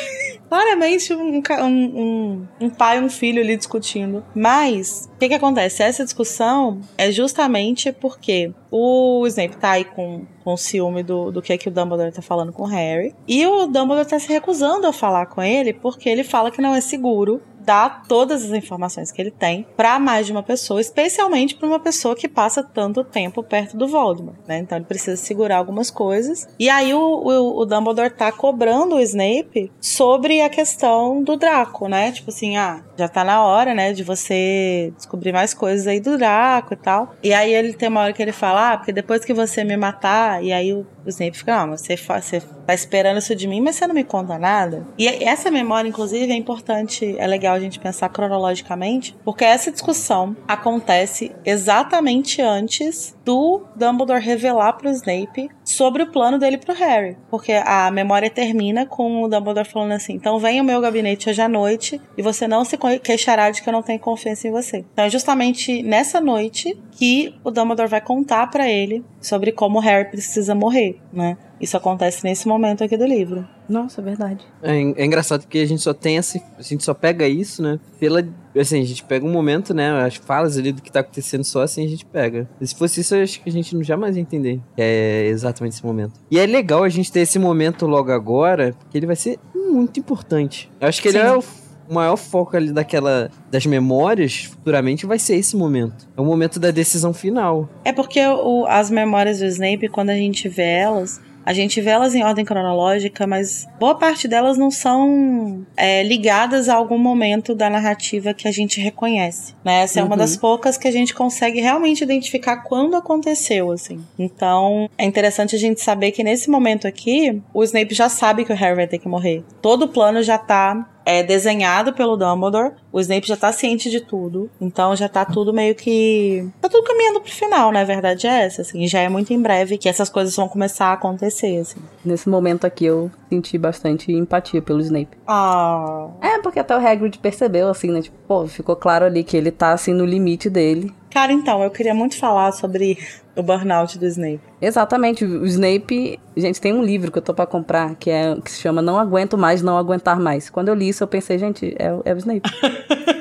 [0.54, 4.24] Claramente um, um, um, um, pai e um filho ali discutindo.
[4.36, 5.82] Mas, o que que acontece?
[5.82, 11.54] Essa discussão é justamente porque o Snape tá aí com, com ciúme do, do que,
[11.54, 13.16] é que o Dumbledore tá falando com o Harry.
[13.28, 16.76] E o Dumbledore tá se recusando a falar com ele porque ele fala que não
[16.76, 21.56] é seguro dar todas as informações que ele tem para mais de uma pessoa, especialmente
[21.56, 24.60] para uma pessoa que passa tanto tempo perto do Voldemort, né?
[24.60, 26.48] Então ele precisa segurar algumas coisas.
[26.60, 31.88] E aí o, o, o, Dumbledore tá cobrando o Snape sobre a questão do Draco,
[31.88, 32.12] né?
[32.12, 36.18] Tipo assim, ah, já tá na hora, né, de você descobrir mais coisas aí do
[36.18, 37.16] Draco e tal.
[37.24, 39.78] E aí ele tem uma hora que ele fala, ah, porque depois que você me
[39.78, 43.62] matar, e aí o, o Snape fica, não, você, você tá esperando isso de mim,
[43.62, 44.86] mas você não me conta nada.
[44.98, 50.36] E essa memória, inclusive, é importante, é legal a gente pensar cronologicamente, porque essa discussão
[50.48, 57.18] acontece exatamente antes do Dumbledore revelar pro Snape sobre o plano dele pro Harry.
[57.30, 61.42] Porque a memória termina com o Dumbledore falando assim: então vem ao meu gabinete hoje
[61.42, 64.86] à noite e você não se queixará de que eu não tenho confiança em você.
[64.94, 69.82] Então é justamente nessa noite que o Dumbledore vai contar para ele sobre como o
[69.82, 71.38] Harry precisa morrer, né?
[71.60, 73.48] Isso acontece nesse momento aqui do livro.
[73.68, 74.46] Nossa, é verdade.
[74.62, 76.40] É, é engraçado que a gente só tem essa.
[76.58, 77.80] A gente só pega isso, né?
[78.00, 78.24] Pela.
[78.58, 80.04] Assim, a gente pega um momento, né?
[80.04, 82.48] As falas ali do que tá acontecendo só assim a gente pega.
[82.62, 84.60] E se fosse isso, eu acho que a gente não jamais ia entender.
[84.76, 86.14] Que é exatamente esse momento.
[86.30, 90.00] E é legal a gente ter esse momento logo agora, porque ele vai ser muito
[90.00, 90.70] importante.
[90.80, 91.18] Eu acho que Sim.
[91.18, 91.44] ele é o
[91.88, 96.08] o maior foco ali daquela das memórias futuramente vai ser esse momento.
[96.16, 97.70] É o momento da decisão final.
[97.84, 101.92] É porque o, as memórias do Snape, quando a gente vê elas, a gente vê
[101.92, 107.54] elas em ordem cronológica, mas boa parte delas não são é, ligadas a algum momento
[107.54, 109.54] da narrativa que a gente reconhece.
[109.64, 109.82] Né?
[109.84, 110.06] Essa uhum.
[110.06, 110.40] é uma das uhum.
[110.40, 114.00] poucas que a gente consegue realmente identificar quando aconteceu, assim.
[114.18, 118.54] Então, é interessante a gente saber que nesse momento aqui, o Snape já sabe que
[118.54, 119.44] o Harry vai ter que morrer.
[119.62, 122.74] Todo o plano já tá é desenhado pelo Dumbledore.
[122.92, 124.50] O Snape já tá ciente de tudo.
[124.60, 126.48] Então já tá tudo meio que.
[126.62, 127.82] Tá tudo caminhando pro final, né?
[127.82, 128.88] A verdade é essa, assim.
[128.88, 131.80] Já é muito em breve que essas coisas vão começar a acontecer, assim.
[132.04, 135.18] Nesse momento aqui eu senti bastante empatia pelo Snape.
[135.28, 136.10] Ah.
[136.22, 138.02] É, porque até o Hagrid percebeu, assim, né?
[138.02, 140.94] Tipo, pô, ficou claro ali que ele tá, assim, no limite dele.
[141.14, 142.98] Cara, então, eu queria muito falar sobre
[143.36, 144.42] o burnout do Snape.
[144.60, 145.24] Exatamente.
[145.24, 146.20] O Snape.
[146.36, 148.98] Gente, tem um livro que eu tô pra comprar que, é, que se chama Não
[148.98, 150.50] Aguento Mais, Não Aguentar Mais.
[150.50, 152.50] Quando eu li isso, eu pensei, gente, é, é o Snape.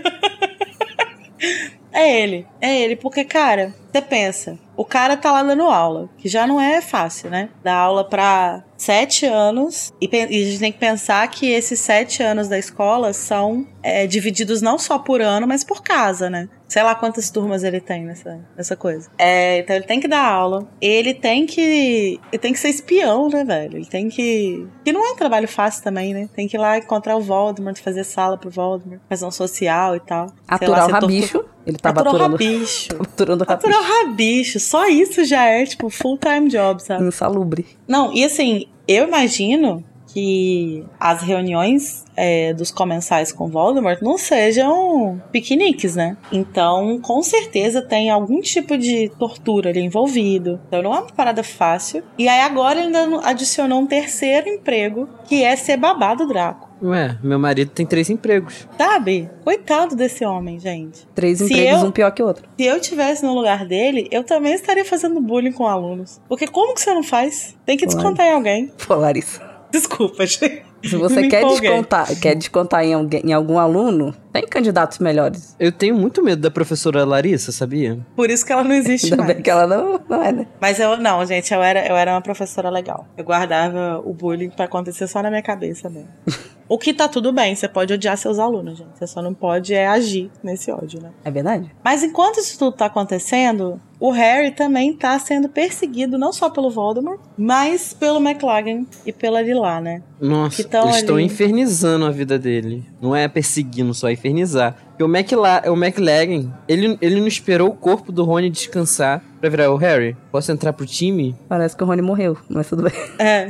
[1.93, 2.47] é ele.
[2.61, 6.61] É ele, porque, cara, você pensa, o cara tá lá dando aula, que já não
[6.61, 7.51] é fácil, né?
[7.63, 12.23] Dar aula pra sete anos, e, e a gente tem que pensar que esses sete
[12.23, 16.49] anos da escola são é, divididos não só por ano, mas por casa, né?
[16.67, 19.11] Sei lá quantas turmas ele tem nessa, nessa coisa.
[19.19, 20.67] É, então ele tem que dar aula.
[20.81, 22.19] Ele tem que.
[22.33, 23.77] Ele tem que ser espião, né, velho?
[23.77, 24.67] Ele tem que.
[24.83, 26.31] Que não é um trabalho fácil também, né?
[26.35, 30.01] Tem que ir lá encontrar o Voldemort, fazer sala pro Voldemort, fazer um social e
[30.01, 30.33] tal.
[30.49, 31.33] Aturar lá, o rabicho.
[31.33, 31.52] Tortura...
[31.67, 32.33] Ele tava Aturar aturando...
[32.33, 32.89] rabicho.
[33.01, 33.69] aturando rabicho.
[33.69, 34.61] Aturar rabicho.
[34.61, 37.05] Só isso já é, tipo, full-time job, sabe?
[37.05, 37.67] Insalubre.
[37.87, 45.21] Não, e assim, eu imagino que as reuniões é, dos comensais com Voldemort não sejam
[45.31, 46.17] piqueniques, né?
[46.31, 50.61] Então, com certeza tem algum tipo de tortura ali envolvido.
[50.69, 52.03] Então, não é uma parada fácil.
[52.19, 56.71] E aí, agora ele ainda adicionou um terceiro emprego, que é ser babado Draco.
[56.83, 58.67] Ué, meu marido tem três empregos.
[58.77, 59.31] Sabe?
[59.45, 61.07] Coitado desse homem, gente.
[61.15, 62.45] Três se empregos, eu, um pior que o outro.
[62.59, 66.21] Se eu tivesse no lugar dele, eu também estaria fazendo bullying com alunos.
[66.29, 67.57] Porque como que você não faz?
[67.65, 68.73] Tem que descontar em alguém.
[68.85, 69.52] Pô, Larissa.
[69.73, 70.63] Desculpa, gente.
[70.85, 75.57] Se você quer descontar, quer descontar em, alguém, em algum aluno, tem candidatos melhores.
[75.59, 77.99] Eu tenho muito medo da professora Larissa, sabia?
[78.15, 79.35] Por isso que ela não existe Ainda mais.
[79.35, 80.47] Bem que ela não, não é, né?
[80.61, 83.07] Mas eu não, gente, eu era, eu era uma professora legal.
[83.17, 86.09] Eu guardava o bullying pra acontecer só na minha cabeça mesmo.
[86.69, 88.91] o que tá tudo bem, você pode odiar seus alunos, gente.
[88.95, 91.11] Você só não pode é agir nesse ódio, né?
[91.25, 91.71] É verdade.
[91.85, 96.71] Mas enquanto isso tudo tá acontecendo, o Harry também tá sendo perseguido não só pelo
[96.71, 100.03] Voldemort, mas pelo McLaggen e pela Lila, né?
[100.21, 100.91] Nossa, eles ali...
[100.91, 102.85] estão infernizando a vida dele.
[103.01, 104.77] Não é perseguindo, só é infernizar.
[104.89, 109.51] Porque o, McLa o McLaggen, ele, ele não esperou o corpo do Rony descansar pra
[109.51, 110.17] virar o Harry?
[110.31, 111.35] Posso entrar pro time?
[111.49, 112.93] Parece que o Rony morreu, mas tudo bem.
[113.19, 113.49] É.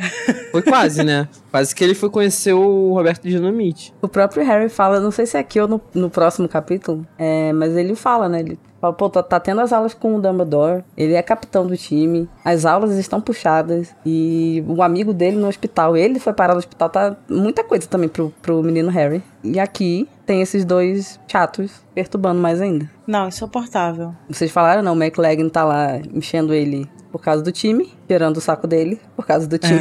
[0.51, 1.29] Foi quase, né?
[1.51, 3.93] Quase que ele foi conhecer o Roberto Dinamite.
[4.01, 7.53] O próprio Harry fala, não sei se é aqui ou no, no próximo capítulo, é,
[7.53, 8.41] mas ele fala, né?
[8.41, 11.77] Ele fala, pô, tá, tá tendo as aulas com o Dumbledore, ele é capitão do
[11.77, 16.59] time, as aulas estão puxadas e o amigo dele no hospital, ele foi parar no
[16.59, 19.23] hospital, tá muita coisa também pro, pro menino Harry.
[19.45, 22.90] E aqui tem esses dois chatos perturbando mais ainda.
[23.07, 24.14] Não, insuportável.
[24.29, 28.40] Vocês falaram, não, o McLaggen tá lá enchendo ele por causa do time, tirando o
[28.40, 29.81] saco dele por causa do time.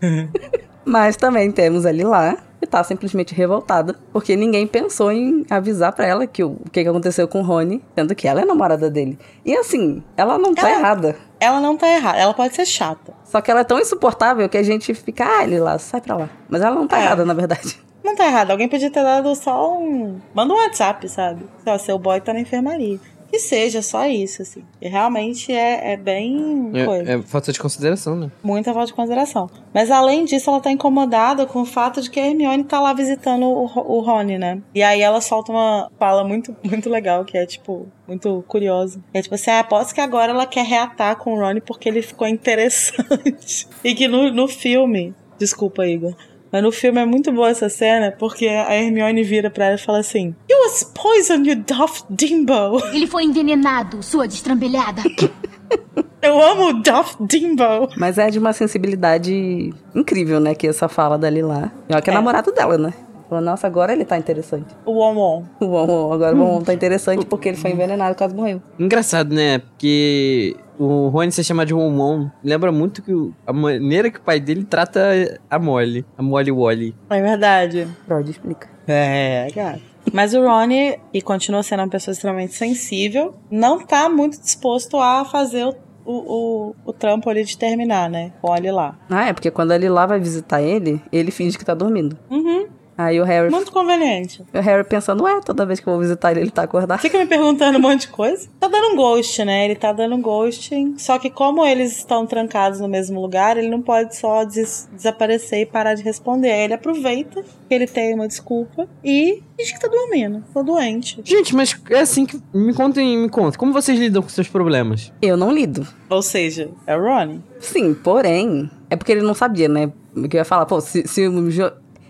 [0.84, 6.06] Mas também temos ali lá que tá simplesmente revoltada, porque ninguém pensou em avisar pra
[6.06, 8.90] ela que o, o que, que aconteceu com o Rony, sendo que ela é namorada
[8.90, 9.18] dele.
[9.44, 11.16] E assim, ela não tá Ela- errada.
[11.38, 12.18] Ela não tá errada.
[12.18, 13.12] Ela pode ser chata.
[13.24, 16.16] Só que ela é tão insuportável que a gente fica, ah, ele lá, sai pra
[16.16, 16.30] lá.
[16.48, 17.04] Mas ela não tá É.
[17.04, 17.78] errada, na verdade.
[18.02, 18.50] Não tá errado.
[18.50, 20.18] Alguém podia ter dado só um.
[20.34, 21.44] Manda um WhatsApp, sabe?
[21.66, 22.98] Ó, seu boy tá na enfermaria.
[23.34, 24.62] Que seja só isso, assim.
[24.80, 26.70] E realmente é, é bem.
[26.84, 27.10] coisa.
[27.10, 28.30] É, é falta de consideração, né?
[28.44, 29.50] Muita falta de consideração.
[29.72, 32.92] Mas além disso, ela tá incomodada com o fato de que a Hermione tá lá
[32.92, 34.62] visitando o, o Rony, né?
[34.72, 39.02] E aí ela solta uma fala muito, muito legal, que é, tipo, muito curiosa.
[39.12, 42.02] É tipo assim, ah, aposto que agora ela quer reatar com o Rony porque ele
[42.02, 43.66] ficou interessante.
[43.82, 45.12] e que no, no filme.
[45.36, 46.14] Desculpa, Igor.
[46.54, 49.78] Mas no filme é muito boa essa cena, porque a Hermione vira pra ela e
[49.78, 52.80] fala assim: You was poisoned, you Duff Dimbo.
[52.94, 55.02] Ele foi envenenado, sua destrambelhada.
[56.22, 57.88] Eu amo o Duff Dimbo.
[57.96, 60.54] Mas é de uma sensibilidade incrível, né?
[60.54, 61.72] Que essa fala dali lá.
[61.88, 62.14] E olha que é, É.
[62.16, 62.94] namorado dela, né?
[63.28, 64.66] Falou, nossa, agora ele tá interessante.
[64.86, 65.42] O Won.
[65.58, 68.62] O Won, agora o Won tá interessante porque ele foi envenenado, quase morreu.
[68.78, 69.58] Engraçado, né?
[69.58, 74.22] Porque o Rony ser chamado de Womon lembra muito que o- a maneira que o
[74.22, 76.04] pai dele trata a Molly.
[76.18, 76.94] A Molly Wally.
[77.10, 77.88] É verdade.
[78.06, 78.68] Freud explica.
[78.86, 79.80] É, gato.
[80.12, 85.24] Mas o Ronnie, que continua sendo uma pessoa extremamente sensível, não tá muito disposto a
[85.24, 88.32] fazer o, o, o, o trampo ali de terminar, né?
[88.42, 88.98] Olhe lá.
[89.08, 92.18] Ah, é, porque quando ele lá vai visitar ele, ele finge que tá dormindo.
[92.30, 92.66] Uhum.
[92.96, 94.42] Aí o Harry, Muito conveniente.
[94.54, 97.00] o Harry pensando, ué, toda vez que eu vou visitar ele, ele tá acordado.
[97.00, 98.48] Fica me perguntando um monte de coisa.
[98.60, 99.64] Tá dando um ghost, né?
[99.64, 100.94] Ele tá dando um ghosting.
[100.98, 105.60] Só que como eles estão trancados no mesmo lugar, ele não pode só des- desaparecer
[105.62, 106.50] e parar de responder.
[106.52, 110.44] Aí ele aproveita que ele tem uma desculpa e diz que tá dormindo.
[110.52, 111.20] Tô doente.
[111.24, 112.40] Gente, mas é assim que.
[112.52, 113.58] Me contem, me conta.
[113.58, 115.12] Como vocês lidam com seus problemas?
[115.20, 115.86] Eu não lido.
[116.08, 117.42] Ou seja, é o Ronnie.
[117.58, 119.90] Sim, porém, é porque ele não sabia, né?
[120.16, 121.32] O que eu ia falar, pô, se, se o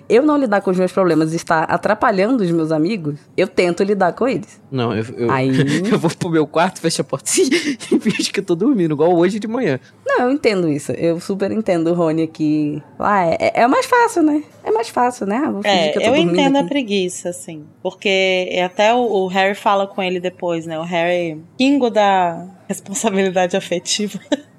[0.09, 3.83] eu não lidar com os meus problemas e está atrapalhando os meus amigos, eu tento
[3.83, 4.61] lidar com eles.
[4.71, 5.51] Não, eu, eu, Aí-
[5.91, 9.15] eu vou pro meu quarto, fecho a porta e finge que eu tô dormindo, igual
[9.15, 9.79] hoje de manhã.
[10.07, 10.93] Não, eu entendo isso.
[10.93, 12.83] Eu super entendo o Rony aqui.
[12.99, 14.43] Ah, é, é mais fácil, né?
[14.63, 15.43] É mais fácil, né?
[15.45, 16.69] Ah, vou fingir É, que eu eu, tô dormindo entendo a aqui.
[16.69, 17.65] preguiça, assim.
[17.83, 20.79] Porque até o, o Harry fala com ele depois, né?
[20.79, 24.19] O Harry, kingo da responsabilidade afetiva.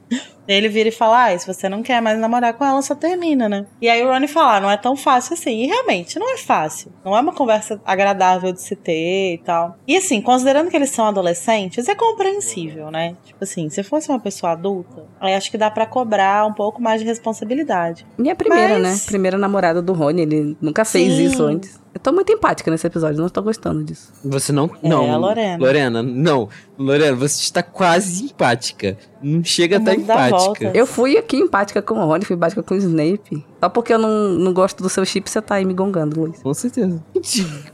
[0.47, 3.49] Ele vira e fala: ah, se você não quer mais namorar com ela, só termina,
[3.49, 3.65] né?
[3.81, 5.63] E aí o Ronnie fala: ah, não é tão fácil assim.
[5.63, 6.91] E realmente, não é fácil.
[7.03, 9.75] Não é uma conversa agradável de se ter e tal.
[9.87, 13.15] E assim, considerando que eles são adolescentes, é compreensível, né?
[13.25, 16.79] Tipo assim, se fosse uma pessoa adulta, aí acho que dá pra cobrar um pouco
[16.81, 18.05] mais de responsabilidade.
[18.19, 19.05] E a primeira, Mas- né?
[19.07, 21.23] Primeira namorada do Rony, ele nunca fez Sim.
[21.25, 21.84] isso antes.
[21.95, 24.11] Eu tô muito empática nesse episódio, não tô gostando disso.
[24.25, 24.69] Você não.
[24.83, 25.13] É, não.
[25.13, 25.57] a Lorena.
[25.57, 26.49] Lorena, não.
[26.77, 28.97] Lorena, você está quase empática.
[29.23, 30.71] Não chega a estar dá empática.
[30.75, 33.45] Eu fui aqui empática com o Rony, fui empática com o Snape.
[33.61, 36.43] Só porque eu não, não gosto do seu chip, você tá aí me gongando, Luiz.
[36.43, 37.01] Com certeza.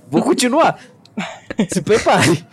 [0.07, 0.77] Vou continuar.
[1.67, 2.45] Se prepare.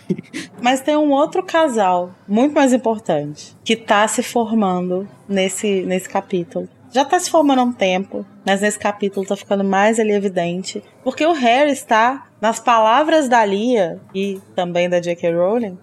[0.62, 6.66] Mas tem um outro casal, muito mais importante, que tá se formando nesse, nesse capítulo.
[6.90, 10.83] Já tá se formando há um tempo, mas nesse capítulo tá ficando mais ali evidente.
[11.05, 15.35] Porque o Harry está, nas palavras da Lia e também da J.K.
[15.35, 15.79] Rowling,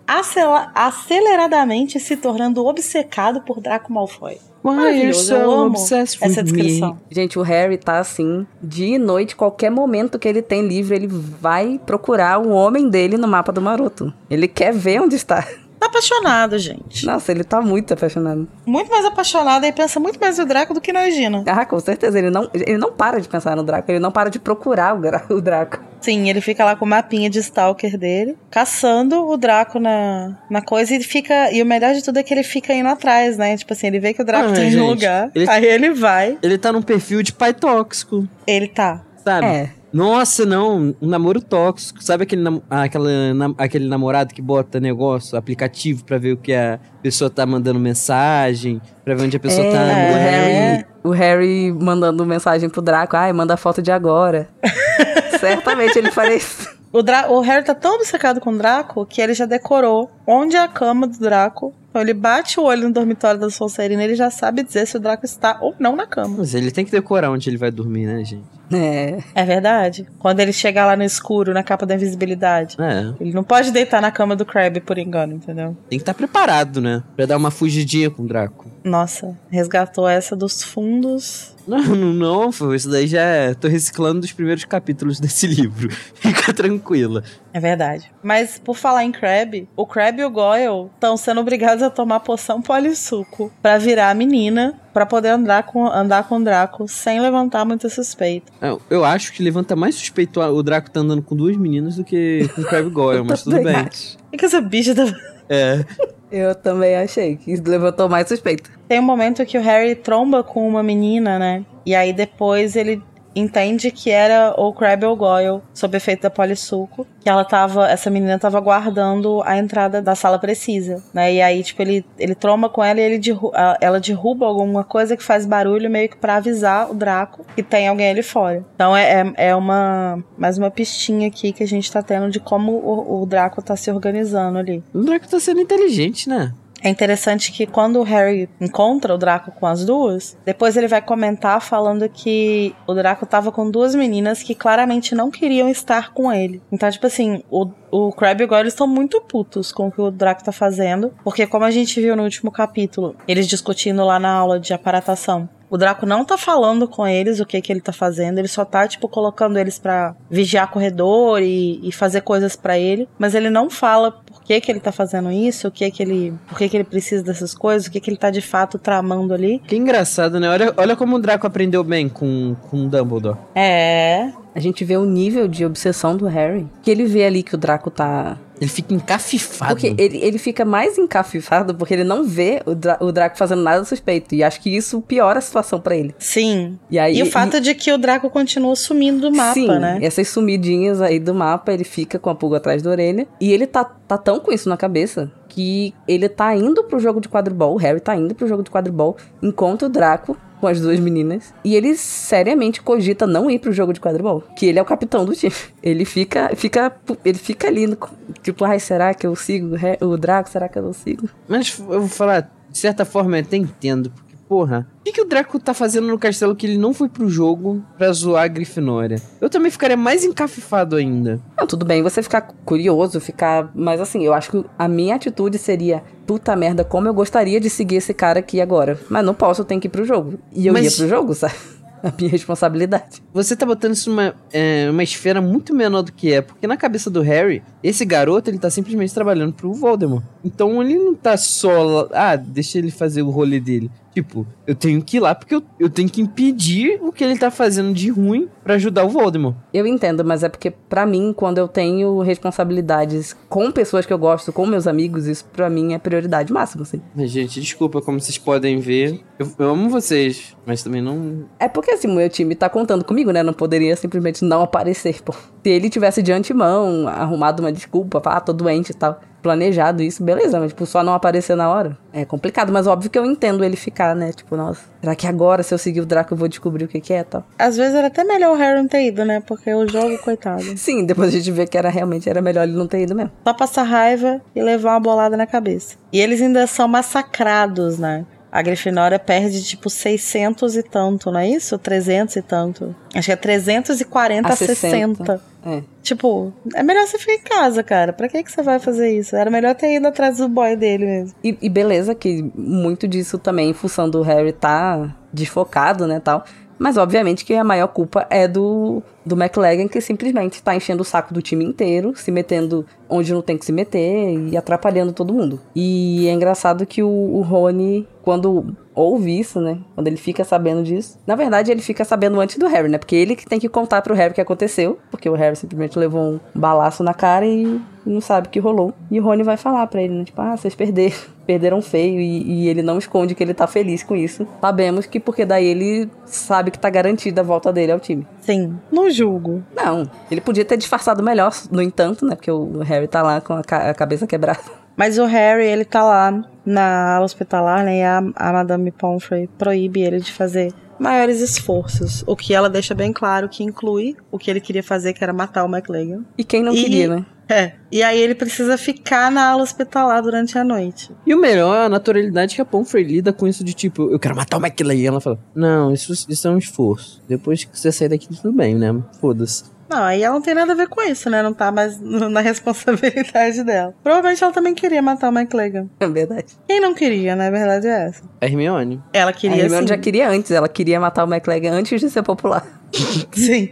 [0.73, 4.37] aceleradamente se tornando obcecado por Draco Malfoy.
[4.63, 6.97] Maravilhoso, eu amo essa descrição.
[7.11, 11.07] Gente, o Harry tá assim, dia e noite, qualquer momento que ele tem livre, ele
[11.07, 14.11] vai procurar o homem dele no mapa do Maroto.
[14.27, 15.47] Ele quer ver onde está.
[15.79, 17.05] Tá apaixonado, gente.
[17.05, 18.47] Nossa, ele tá muito apaixonado.
[18.65, 21.43] Muito mais apaixonado e pensa muito mais no Draco do que na Regina.
[21.47, 24.29] Ah, com certeza, ele não, ele não para de pensar no Draco, ele não para
[24.29, 25.01] de procurar o,
[25.35, 25.79] o Draco.
[26.01, 30.61] Sim, ele fica lá com o mapinha de Stalker dele, caçando o Draco na, na
[30.61, 31.51] coisa e fica.
[31.51, 33.57] E o melhor de tudo é que ele fica indo atrás, né?
[33.57, 35.31] Tipo assim, ele vê que o Draco Ah, tá em um lugar.
[35.35, 39.01] ele- Aí ele vai, Ele tá num perfil de pai tóxico, ele tá.
[39.23, 39.45] sabe?
[39.47, 39.69] É.
[39.95, 42.03] Nossa, não, um namoro tóxico.
[42.03, 46.53] Sabe aquele, nam- aquela, nam- aquele namorado que bota negócio, aplicativo pra ver o que
[46.53, 50.19] a pessoa tá mandando mensagem, pra ver onde a pessoa tá É, o namorando.
[50.19, 54.49] Harry, o Harry mandando mensagem pro Draco, ai, manda foto de agora.
[55.39, 56.64] Certamente ele faria isso.
[56.95, 60.55] O, Dra o Harry tá tão obcecado com o Draco que ele já decorou onde
[60.55, 64.15] é a cama do Draco Então ele bate o olho no dormitório da Sonserina ele
[64.15, 66.37] já sabe dizer se o Draco está ou não na cama.
[66.37, 68.45] Mas ele tem que decorar onde ele vai dormir, né, gente?
[68.71, 69.19] É.
[69.35, 70.07] É verdade.
[70.17, 72.77] Quando ele chegar lá no escuro, na capa da invisibilidade.
[72.79, 73.13] É.
[73.19, 75.75] Ele não pode deitar na cama do Crab por engano, entendeu?
[75.89, 77.03] Tem que estar preparado, né?
[77.13, 78.71] Pra dar uma fugidinha com o Draco.
[78.85, 81.54] Nossa, resgatou essa dos fundos.
[81.75, 82.13] Não, não,
[82.51, 82.75] não.
[82.75, 83.53] Isso daí já é.
[83.53, 85.89] Tô reciclando dos primeiros capítulos desse livro.
[85.89, 87.23] Fica tranquila.
[87.51, 88.11] É verdade.
[88.21, 92.19] Mas por falar em Crab, o Crab e o Goyle estão sendo obrigados a tomar
[92.19, 97.19] poção polissuco pra virar a menina pra poder andar com, andar com o Draco sem
[97.19, 98.51] levantar muita suspeita.
[98.61, 102.03] Eu, eu acho que levanta mais suspeito o Draco tá andando com duas meninas do
[102.03, 103.75] que com o Crab Goyle, mas tudo bem.
[103.75, 105.05] O que que essa bicha tá
[105.49, 105.83] É.
[106.31, 108.69] Eu também achei que levantou mais suspeito.
[108.87, 111.65] Tem um momento que o Harry tromba com uma menina, né?
[111.85, 113.01] E aí depois ele
[113.35, 118.09] entende que era o Crabbe ou Goyle, sob efeito da polissuco, que ela tava, essa
[118.09, 121.33] menina tava guardando a entrada da sala precisa, né?
[121.33, 125.17] E aí, tipo, ele, ele tromba com ela e ele derru ela derruba alguma coisa
[125.17, 128.63] que faz barulho meio que pra avisar o Draco que tem alguém ali fora.
[128.75, 132.39] Então é, é, é uma mais uma pistinha aqui que a gente tá tendo de
[132.39, 134.83] como o, o Draco tá se organizando ali.
[134.93, 136.53] O Draco tá sendo inteligente, né?
[136.85, 141.01] É interessante que quando o Harry encontra o Draco com as duas, depois ele vai
[141.01, 146.31] comentar falando que o Draco tava com duas meninas que claramente não queriam estar com
[146.31, 146.61] ele.
[146.71, 149.99] Então, tipo assim, o, o Crabbe e o Goyle estão muito putos com o que
[149.99, 154.19] o Draco tá fazendo, porque como a gente viu no último capítulo, eles discutindo lá
[154.19, 157.81] na aula de aparatação, o Draco não tá falando com eles o que que ele
[157.81, 162.55] tá fazendo, ele só tá, tipo, colocando eles pra vigiar corredor e, e fazer coisas
[162.55, 165.89] pra ele, mas ele não fala por que que ele tá fazendo isso, o que
[165.89, 168.41] que ele, por que que ele precisa dessas coisas, o que que ele tá de
[168.41, 169.61] fato tramando ali.
[169.67, 170.49] Que engraçado, né?
[170.49, 173.37] Olha, olha como o Draco aprendeu bem com, com o Dumbledore.
[173.55, 176.67] É, A gente vê o nível de obsessão do Harry.
[176.83, 178.37] Que ele vê ali que o Draco tá.
[178.61, 179.73] Ele fica encafifado.
[179.75, 183.61] Porque ele, ele fica mais encafifado porque ele não vê o, Dra- o Draco fazendo
[183.61, 184.33] nada suspeito.
[184.33, 186.15] E acho que isso piora a situação pra ele.
[186.17, 186.79] sim.
[186.89, 189.99] E, aí, E o fato de que o Draco continua sumindo do mapa, Sim, né?
[190.01, 193.27] essas sumidinhas aí do mapa, ele fica com a pulga atrás da orelha.
[193.41, 197.21] E ele tá, tá tão com isso na cabeça que ele tá indo pro jogo
[197.21, 200.81] de quadribol, o Harry tá indo pro jogo de quadribol, encontra o Draco com as
[200.81, 201.53] duas meninas.
[201.63, 204.41] E ele seriamente cogita não ir pro jogo de quadribol.
[204.57, 205.53] Que ele é o capitão do time.
[205.83, 206.91] Ele fica, fica,
[207.23, 207.97] ele fica ali, no-
[208.41, 210.49] tipo, ai, será que eu sigo o Draco?
[210.49, 211.29] Será que eu não sigo?
[211.47, 214.11] Mas eu vou falar, de certa forma eu até entendo.
[214.47, 217.27] Porra, o que, que o Draco tá fazendo no castelo que ele não foi pro
[217.27, 219.19] jogo pra zoar a Grifinória?
[219.41, 221.39] Eu também ficaria mais encafifado ainda.
[221.57, 223.71] Não, tudo bem você ficar curioso, ficar.
[223.73, 227.69] Mas assim, eu acho que a minha atitude seria: puta merda, como eu gostaria de
[227.71, 228.99] seguir esse cara aqui agora.
[229.09, 230.37] Mas não posso, eu tenho que ir pro jogo.
[230.53, 231.55] E eu Mas- ia pro jogo, sabe?
[232.03, 233.23] A minha responsabilidade.
[233.33, 236.39] Você tá botando isso numa é, uma esfera muito menor do que é.
[236.41, 240.23] Porque na cabeça do Harry, esse garoto, ele tá simplesmente trabalhando pro Voldemort.
[240.43, 243.89] Então ele não tá só ah, deixa ele fazer o rolê dele.
[244.15, 247.37] Tipo, eu tenho que ir lá porque eu, eu tenho que impedir o que ele
[247.37, 249.57] tá fazendo de ruim pra ajudar o Voldemort.
[249.73, 254.17] Eu entendo, mas é porque, pra mim, quando eu tenho responsabilidades com pessoas que eu
[254.17, 257.01] gosto, com meus amigos, isso pra mim é prioridade máxima, assim.
[257.13, 261.43] Mas, gente, desculpa, como vocês podem ver, eu, eu amo vocês, mas também não.
[261.59, 263.43] É porque, assim, o meu time tá contando comigo, né?
[263.43, 265.33] Não poderia simplesmente não aparecer, pô.
[265.33, 270.01] Se ele tivesse de antemão arrumado uma desculpa, falar, ah, tô doente e tal, planejado
[270.01, 273.25] isso, beleza, mas, tipo, só não aparecer na hora é complicado, mas óbvio que eu
[273.25, 274.31] entendo ele ficar, né?
[274.31, 276.99] Tipo, nossa, será que agora, se eu seguir o Draco, eu vou descobrir o que
[276.99, 277.45] que é e tal?
[277.59, 279.43] Às vezes era até melhor o Harry não ter ido, né?
[279.45, 280.63] Porque o jogo, coitado.
[280.75, 283.31] Sim, depois a gente vê que era realmente era melhor ele não ter ido mesmo.
[283.43, 285.95] Só passar raiva e levar uma bolada na cabeça.
[286.11, 288.25] E eles ainda são massacrados, né?
[288.55, 291.77] A Grifinória perde tipo 600 e tanto, não é isso?
[291.77, 292.95] 300 e tanto.
[293.13, 295.25] Acho que é 340 a A 60.
[295.25, 295.41] 60.
[295.65, 295.83] É.
[296.01, 298.13] Tipo, é melhor você ficar em casa, cara.
[298.13, 299.35] Pra que, que você vai fazer isso?
[299.35, 301.35] Era melhor ter ido atrás do boy dele mesmo.
[301.43, 306.45] E, e beleza que muito disso também, em função do Harry tá desfocado, né, tal.
[306.79, 311.05] Mas obviamente que a maior culpa é do, do McLagan, que simplesmente tá enchendo o
[311.05, 315.33] saco do time inteiro, se metendo onde não tem que se meter e atrapalhando todo
[315.33, 315.59] mundo.
[315.75, 320.81] E é engraçado que o, o Rony, quando ouve isso, né, quando ele fica sabendo
[320.81, 323.67] disso, na verdade ele fica sabendo antes do Harry, né, porque ele que tem que
[323.67, 327.45] contar pro Harry o que aconteceu, porque o Harry simplesmente levou um balaço na cara
[327.45, 328.93] e não sabe o que rolou.
[329.11, 331.15] E o Rony vai falar pra ele, né, tipo, ah, vocês perderam,
[331.45, 334.47] perderam feio, e, e ele não esconde que ele tá feliz com isso.
[334.61, 338.25] Sabemos que porque daí ele sabe que tá garantida a volta dele ao time.
[338.45, 339.63] Sim, não julgo.
[339.75, 343.53] Não, ele podia ter disfarçado melhor, no entanto, né, porque o Harry tá lá com
[343.53, 344.59] a, ca- a cabeça quebrada.
[344.95, 347.97] Mas o Harry, ele tá lá na ala hospitalar, né?
[347.99, 352.23] E a, a Madame Pomfrey proíbe ele de fazer maiores esforços.
[352.27, 355.33] O que ela deixa bem claro que inclui o que ele queria fazer, que era
[355.33, 356.23] matar o McLagan.
[356.37, 357.25] E quem não E- queria, né?
[357.47, 357.73] É.
[357.91, 361.11] E aí ele precisa ficar na ala hospitalar durante a noite.
[361.27, 364.17] E o melhor é a naturalidade que a Pomfrey lida com isso de tipo, eu
[364.17, 364.95] quero matar o McLean.
[364.95, 367.21] E ela fala, não, isso, isso é um esforço.
[367.27, 368.99] Depois que você sair daqui, tudo bem, né?
[369.21, 369.63] Foda-se.
[369.89, 371.43] Não, aí ela não tem nada a ver com isso, né?
[371.43, 373.93] Não tá mais na responsabilidade dela.
[374.03, 375.87] Provavelmente ela também queria matar o McLagan.
[375.99, 376.45] É verdade.
[376.67, 377.47] Quem não queria, né?
[377.47, 378.23] A verdade é essa.
[378.41, 379.01] A Hermione.
[379.13, 379.93] Ela a queria Hermione sim.
[379.93, 382.65] já queria antes, ela queria matar o McLagan antes de ser popular.
[383.33, 383.69] Sim.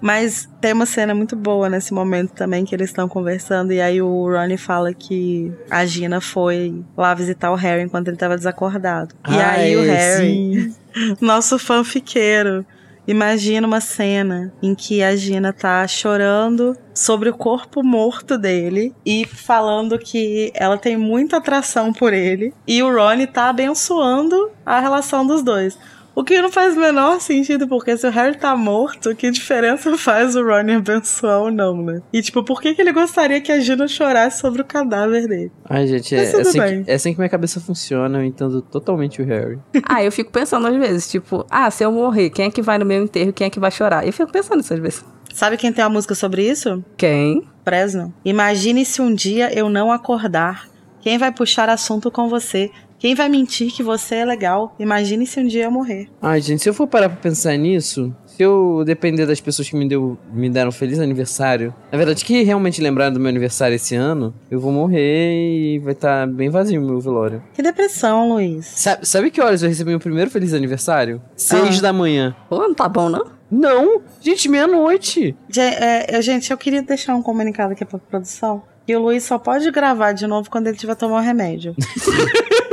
[0.00, 4.00] Mas tem uma cena muito boa nesse momento também que eles estão conversando e aí
[4.02, 9.14] o Ronnie fala que a Gina foi lá visitar o Harry enquanto ele tava desacordado.
[9.28, 11.16] e Ah, aí o é, Harry, sim.
[11.20, 12.64] nosso fanfiqueiro,
[13.06, 19.24] imagina uma cena em que a Gina tá chorando sobre o corpo morto dele e
[19.26, 25.26] falando que ela tem muita atração por ele e o Ronnie tá abençoando a relação
[25.26, 25.78] dos dois.
[26.16, 29.98] O que não faz o menor sentido, porque se o Harry tá morto, que diferença
[29.98, 32.00] faz o Ron abençoar ou não, né?
[32.10, 35.52] E, tipo, por que, que ele gostaria que a Gina chorasse sobre o cadáver dele?
[35.68, 39.20] Ai, gente, é, tudo assim que, é assim que minha cabeça funciona, eu entendo totalmente
[39.20, 39.58] o Harry.
[39.86, 42.78] ah, eu fico pensando às vezes, tipo, ah, se eu morrer, quem é que vai
[42.78, 44.06] no meu enterro, quem é que vai chorar?
[44.06, 45.04] Eu fico pensando nisso às vezes.
[45.34, 46.82] Sabe quem tem uma música sobre isso?
[46.96, 47.46] Quem?
[47.62, 48.14] Fresno.
[48.24, 50.66] Imagine se um dia eu não acordar.
[51.02, 52.70] Quem vai puxar assunto com você?
[52.98, 54.74] Quem vai mentir que você é legal?
[54.78, 56.08] Imagine se um dia eu morrer.
[56.20, 59.76] Ai, gente, se eu for parar pra pensar nisso, se eu depender das pessoas que
[59.76, 63.74] me, deu, me deram um feliz aniversário, na verdade, que realmente lembraram do meu aniversário
[63.76, 67.42] esse ano, eu vou morrer e vai estar bem vazio o meu velório.
[67.54, 68.66] Que depressão, Luiz.
[68.66, 71.20] Sabe, sabe que horas eu recebi meu primeiro feliz aniversário?
[71.36, 71.82] Seis Ah.
[71.82, 72.34] da manhã.
[72.48, 73.26] Pô, não tá bom, não?
[73.50, 74.00] Não!
[74.20, 75.36] Gente, meia-noite!
[75.56, 78.62] É, eu- gente, eu queria deixar um comunicado aqui pra produção.
[78.86, 81.74] Que o Luiz só pode gravar de novo quando ele tiver tomar o remédio.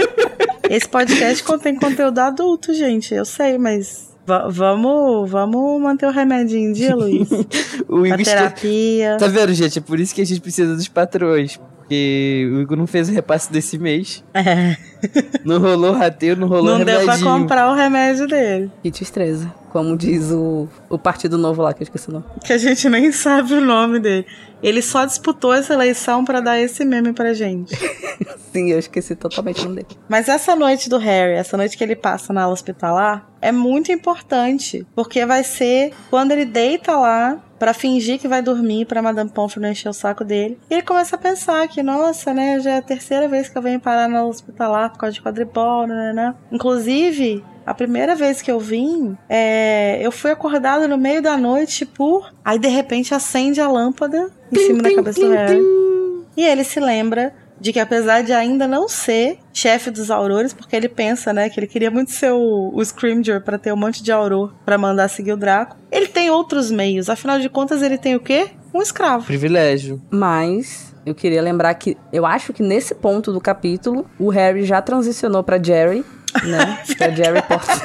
[0.69, 3.13] Esse podcast contém conteúdo adulto, gente.
[3.13, 7.29] Eu sei, mas va- vamos, vamos manter o remédio em dia, Luiz.
[7.89, 8.35] O A Igor está...
[8.37, 9.17] terapia.
[9.19, 9.77] Tá vendo, gente?
[9.77, 11.57] É por isso que a gente precisa dos patrões.
[11.77, 14.23] Porque o Igor não fez o repasse desse mês.
[14.33, 14.77] É,
[15.43, 17.25] Não rolou rateio, não rolou não deu pra remedinho.
[17.41, 18.71] comprar o remédio dele.
[18.81, 19.53] Que tristeza.
[19.69, 22.25] Como diz o, o Partido Novo lá, que eu esqueci o nome.
[22.45, 24.25] Que a gente nem sabe o nome dele.
[24.63, 27.75] Ele só disputou essa eleição pra dar esse meme pra gente.
[28.53, 29.87] Sim, eu esqueci totalmente o nome dele.
[30.07, 33.91] Mas essa noite do Harry, essa noite que ele passa na aula hospitalar, é muito
[33.91, 39.29] importante, porque vai ser quando ele deita lá pra fingir que vai dormir pra Madame
[39.29, 40.59] Pomfrey não encher o saco dele.
[40.69, 43.61] E ele começa a pensar que, nossa, né, já é a terceira vez que eu
[43.61, 46.35] venho parar na hospitalar por causa de quadribol, né, né.
[46.51, 51.85] Inclusive, a primeira vez que eu vim, é, eu fui acordada no meio da noite
[51.85, 52.33] por.
[52.43, 54.29] Aí de repente acende a lâmpada
[54.59, 55.61] em cima da cabeça do Harry.
[56.35, 60.75] E ele se lembra de que apesar de ainda não ser chefe dos aurores, porque
[60.75, 64.03] ele pensa, né, que ele queria muito ser o, o Scrimgeour pra ter um monte
[64.03, 67.09] de auror pra mandar seguir o Draco, ele tem outros meios.
[67.09, 68.49] Afinal de contas, ele tem o quê?
[68.73, 69.25] Um escravo.
[69.25, 70.01] Privilégio.
[70.09, 74.81] Mas eu queria lembrar que eu acho que nesse ponto do capítulo o Harry já
[74.81, 76.03] transicionou pra Jerry,
[76.43, 76.79] né?
[76.97, 77.75] pra Jerry Potter.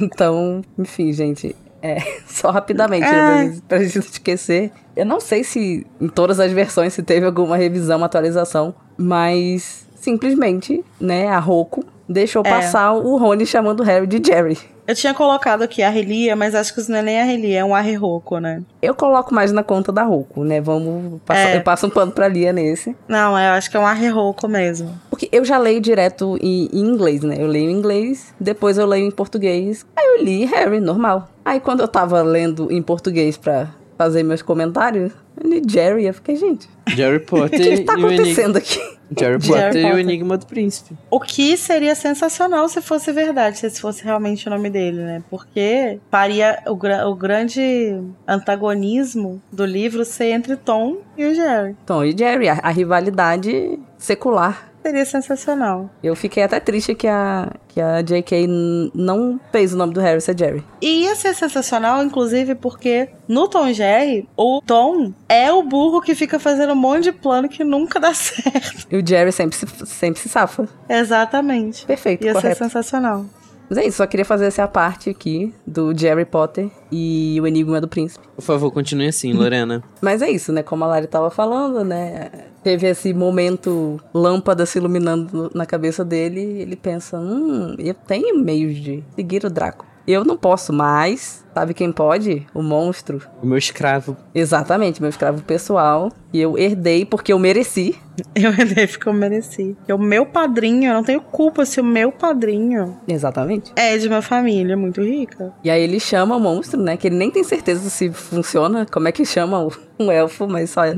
[0.00, 1.54] então, enfim, gente.
[1.86, 4.72] É, só rapidamente, né, pra gente não esquecer.
[4.96, 9.86] Eu não sei se em todas as versões se teve alguma revisão, uma atualização, mas
[9.96, 12.48] simplesmente, né, a Roku deixou É.
[12.48, 14.58] passar o Rony chamando o Harry de Jerry.
[14.86, 17.60] Eu tinha colocado aqui a Relia, mas acho que isso não é nem a Relia,
[17.60, 18.62] é um Arreroco, né?
[18.82, 20.60] Eu coloco mais na conta da Roku, né?
[20.60, 21.56] Vamos passar, É.
[21.56, 22.94] eu passo um pano pra Lia nesse.
[23.08, 24.90] Não, eu acho que é um Arreroco mesmo.
[25.34, 27.36] Eu já leio direto em, em inglês, né?
[27.38, 29.84] Eu leio em inglês, depois eu leio em português.
[29.96, 31.28] Aí eu li Harry, normal.
[31.44, 33.68] Aí quando eu tava lendo em português pra
[33.98, 35.12] fazer meus comentários,
[35.42, 36.06] eu li Jerry.
[36.06, 38.14] Eu fiquei, gente, Harry o Potter que, que tá e o Enigma.
[38.22, 38.78] acontecendo aqui?
[39.16, 39.98] Harry Harry Potter e o Potter.
[39.98, 40.94] Enigma do Príncipe.
[41.10, 45.22] O que seria sensacional se fosse verdade, se esse fosse realmente o nome dele, né?
[45.30, 51.76] Porque faria o, gra- o grande antagonismo do livro ser entre Tom e o Jerry.
[51.86, 54.72] Tom e Jerry, a, a rivalidade secular.
[54.84, 55.88] Seria sensacional.
[56.02, 58.46] Eu fiquei até triste que a, que a J.K.
[58.94, 60.62] não fez o nome do Harry ser Jerry.
[60.78, 66.14] E ia ser sensacional, inclusive, porque no Tom Jerry, o Tom é o burro que
[66.14, 68.86] fica fazendo um monte de plano que nunca dá certo.
[68.90, 70.68] E o Jerry sempre se, sempre se safa.
[70.86, 71.86] Exatamente.
[71.86, 72.58] Perfeito, Ia ser correto.
[72.58, 73.24] sensacional.
[73.70, 77.80] Mas é isso, só queria fazer essa parte aqui do Jerry Potter e o Enigma
[77.80, 78.22] do Príncipe.
[78.36, 79.82] Por favor, continue assim, Lorena.
[80.02, 80.62] Mas é isso, né?
[80.62, 82.30] Como a Lari tava falando, né?
[82.64, 86.40] Teve esse momento lâmpada se iluminando na cabeça dele.
[86.40, 89.84] Ele pensa: hum, eu tenho meios de seguir o Draco.
[90.06, 91.42] Eu não posso mais.
[91.54, 92.44] Sabe quem pode?
[92.52, 93.22] O monstro.
[93.40, 94.16] O meu escravo.
[94.34, 96.10] Exatamente, meu escravo pessoal.
[96.32, 97.94] E eu herdei porque eu mereci.
[98.34, 99.74] Eu herdei porque eu mereci.
[99.76, 103.72] Porque o meu padrinho, eu não tenho culpa se o meu padrinho Exatamente.
[103.74, 105.52] é de uma família muito rica.
[105.64, 106.96] E aí ele chama o monstro, né?
[106.96, 110.70] Que ele nem tem certeza se funciona, como é que chama o- um elfo, mas
[110.70, 110.94] só, É.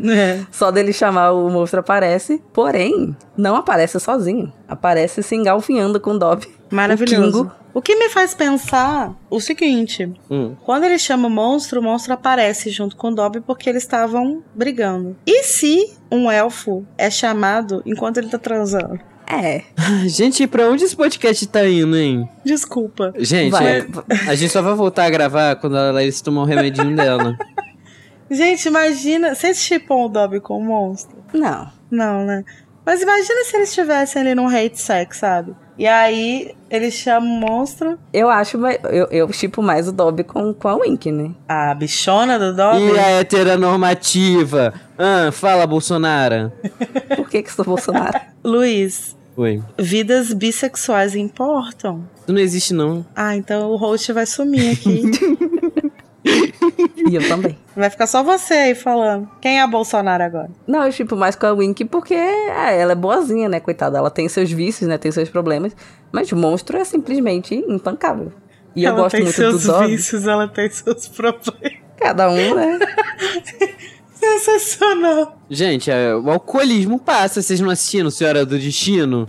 [0.52, 2.42] só dele chamar o monstro aparece.
[2.52, 4.52] Porém, não aparece sozinho.
[4.68, 6.48] Aparece se engalfinhando com o Dobby.
[6.70, 7.40] Maravilhoso.
[7.40, 7.56] O Kingo.
[7.74, 10.56] O que me faz pensar o seguinte: Hum.
[10.64, 14.42] quando ele chama o monstro, o monstro aparece junto com o Dobby porque eles estavam
[14.54, 15.16] brigando.
[15.26, 18.98] E se um elfo é chamado enquanto ele tá transando?
[19.28, 19.62] É.
[20.08, 22.28] Gente, pra onde esse podcast tá indo, hein?
[22.44, 23.12] Desculpa.
[23.18, 23.80] Gente, Vai.
[23.80, 23.86] é-
[24.28, 27.36] a gente só vai voltar a gravar quando a Laís tomar o remedinho dela.
[28.30, 29.34] Gente, imagina.
[29.34, 31.16] Vocês chipam o Dobby com o monstro?
[31.32, 31.70] Não.
[31.90, 32.44] Não, né?
[32.86, 35.52] Mas imagina se eles estivessem ali num hate sex, sabe?
[35.76, 40.22] E aí ele chama o monstro, Eu acho, mais- eu, eu chipo mais o Dobby
[40.24, 41.32] com, com a Wink, né?
[41.48, 42.94] a bichona do Dobby.
[42.94, 44.72] E a heteronormativa?
[44.96, 46.50] Ah, fala, Bolsonaro.
[47.16, 48.18] Por que que sou Bolsonaro?
[48.42, 49.62] Luiz, Oi.
[49.78, 52.08] vidas bissexuais importam?
[52.22, 53.04] Isso não existe, não.
[53.14, 55.02] Ah, então o host vai sumir aqui.
[57.08, 57.56] e eu também.
[57.76, 59.28] vai ficar só você aí falando.
[59.40, 60.50] Quem é a Bolsonaro agora?
[60.66, 63.60] Não, eu chipo mais com a Wink porque é, ela é boazinha, né?
[63.60, 63.98] Coitada.
[63.98, 64.98] Ela tem seus vícios, né?
[64.98, 65.74] Tem seus problemas.
[66.12, 68.32] Mas o monstro é simplesmente impancável.
[68.74, 69.86] E eu ela gosto tem muito seus do Dobby.
[69.88, 71.78] vícios, ela tem seus problemas.
[71.98, 72.78] Cada um, né?
[74.14, 75.38] Sensacional.
[75.48, 77.40] Gente, é, o alcoolismo passa.
[77.40, 79.24] Vocês não assistiram Senhora do Destino?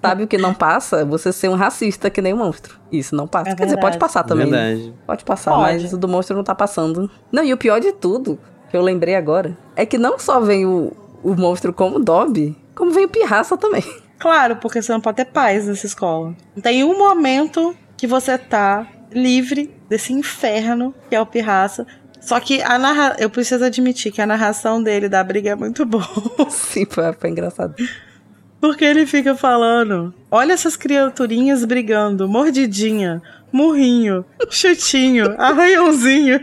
[0.00, 1.04] Sabe o que não passa?
[1.04, 2.78] Você ser um racista que nem o monstro.
[2.90, 3.50] Isso não passa.
[3.50, 4.50] É Quer dizer, pode passar também.
[4.50, 4.74] né?
[4.74, 4.94] Verdade.
[5.06, 5.82] Pode passar, Pode.
[5.82, 7.10] mas o do monstro não tá passando.
[7.32, 8.38] Não, e o pior de tudo,
[8.70, 10.92] que eu lembrei agora, é que não só vem o,
[11.22, 13.82] o monstro como Dobby, como vem o Pirraça também.
[14.18, 16.34] Claro, porque você não pode ter paz nessa escola.
[16.60, 21.86] Tem um momento que você tá livre desse inferno que é o pirraça.
[22.20, 23.16] Só que a narra...
[23.18, 26.04] eu preciso admitir que a narração dele da briga é muito boa.
[26.50, 27.74] Sim, foi, foi engraçado.
[28.60, 36.40] Porque ele fica falando: olha essas criaturinhas brigando, mordidinha, murrinho, chutinho, arranhãozinho.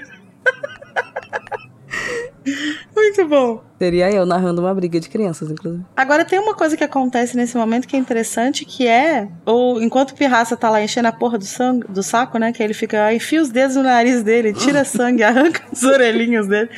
[2.95, 3.63] Muito bom.
[3.79, 5.83] Seria eu narrando uma briga de crianças, inclusive.
[5.95, 10.11] Agora tem uma coisa que acontece nesse momento que é interessante, que é o enquanto
[10.11, 13.13] o pirraça tá lá enchendo a porra do sangue, do saco, né, que ele fica
[13.13, 16.69] enfia os dedos no nariz dele, tira sangue, arranca as orelhinhas dele.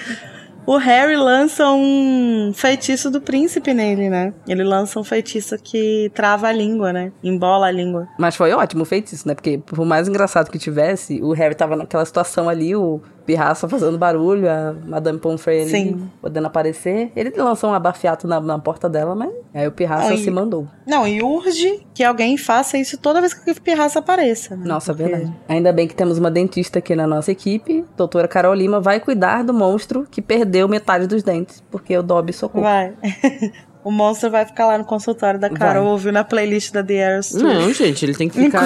[0.67, 4.33] O Harry lança um feitiço do príncipe nele, né?
[4.45, 7.13] Ele lança um feitiço que trava a língua, né?
[7.23, 8.05] Embola a língua.
[8.19, 9.33] Mas foi ótimo o feitiço, né?
[9.33, 13.97] Porque por mais engraçado que tivesse, o Harry tava naquela situação ali, o Pirraça fazendo
[13.97, 17.11] barulho, a Madame Pomfrey ali podendo aparecer.
[17.13, 20.65] Ele lançou um abafiato na, na porta dela, mas aí o Pirraça se mandou.
[20.87, 24.63] Não, e urge que alguém faça isso toda vez que o pirraça apareça, né?
[24.65, 25.33] Nossa, Porque- verdade.
[25.49, 27.83] Ainda bem que temos uma dentista aqui na nossa equipe.
[27.97, 32.31] Doutora Carol Lima vai cuidar do monstro que perdeu metade dos dentes, porque o Dobby
[32.31, 32.61] socou.
[32.61, 32.93] Vai.
[33.87, 35.91] o monstro vai ficar lá no consultório da Carol Vai.
[35.93, 37.41] ouvindo a playlist da The Tour.
[37.41, 38.65] Não, gente, ele tem que ficar.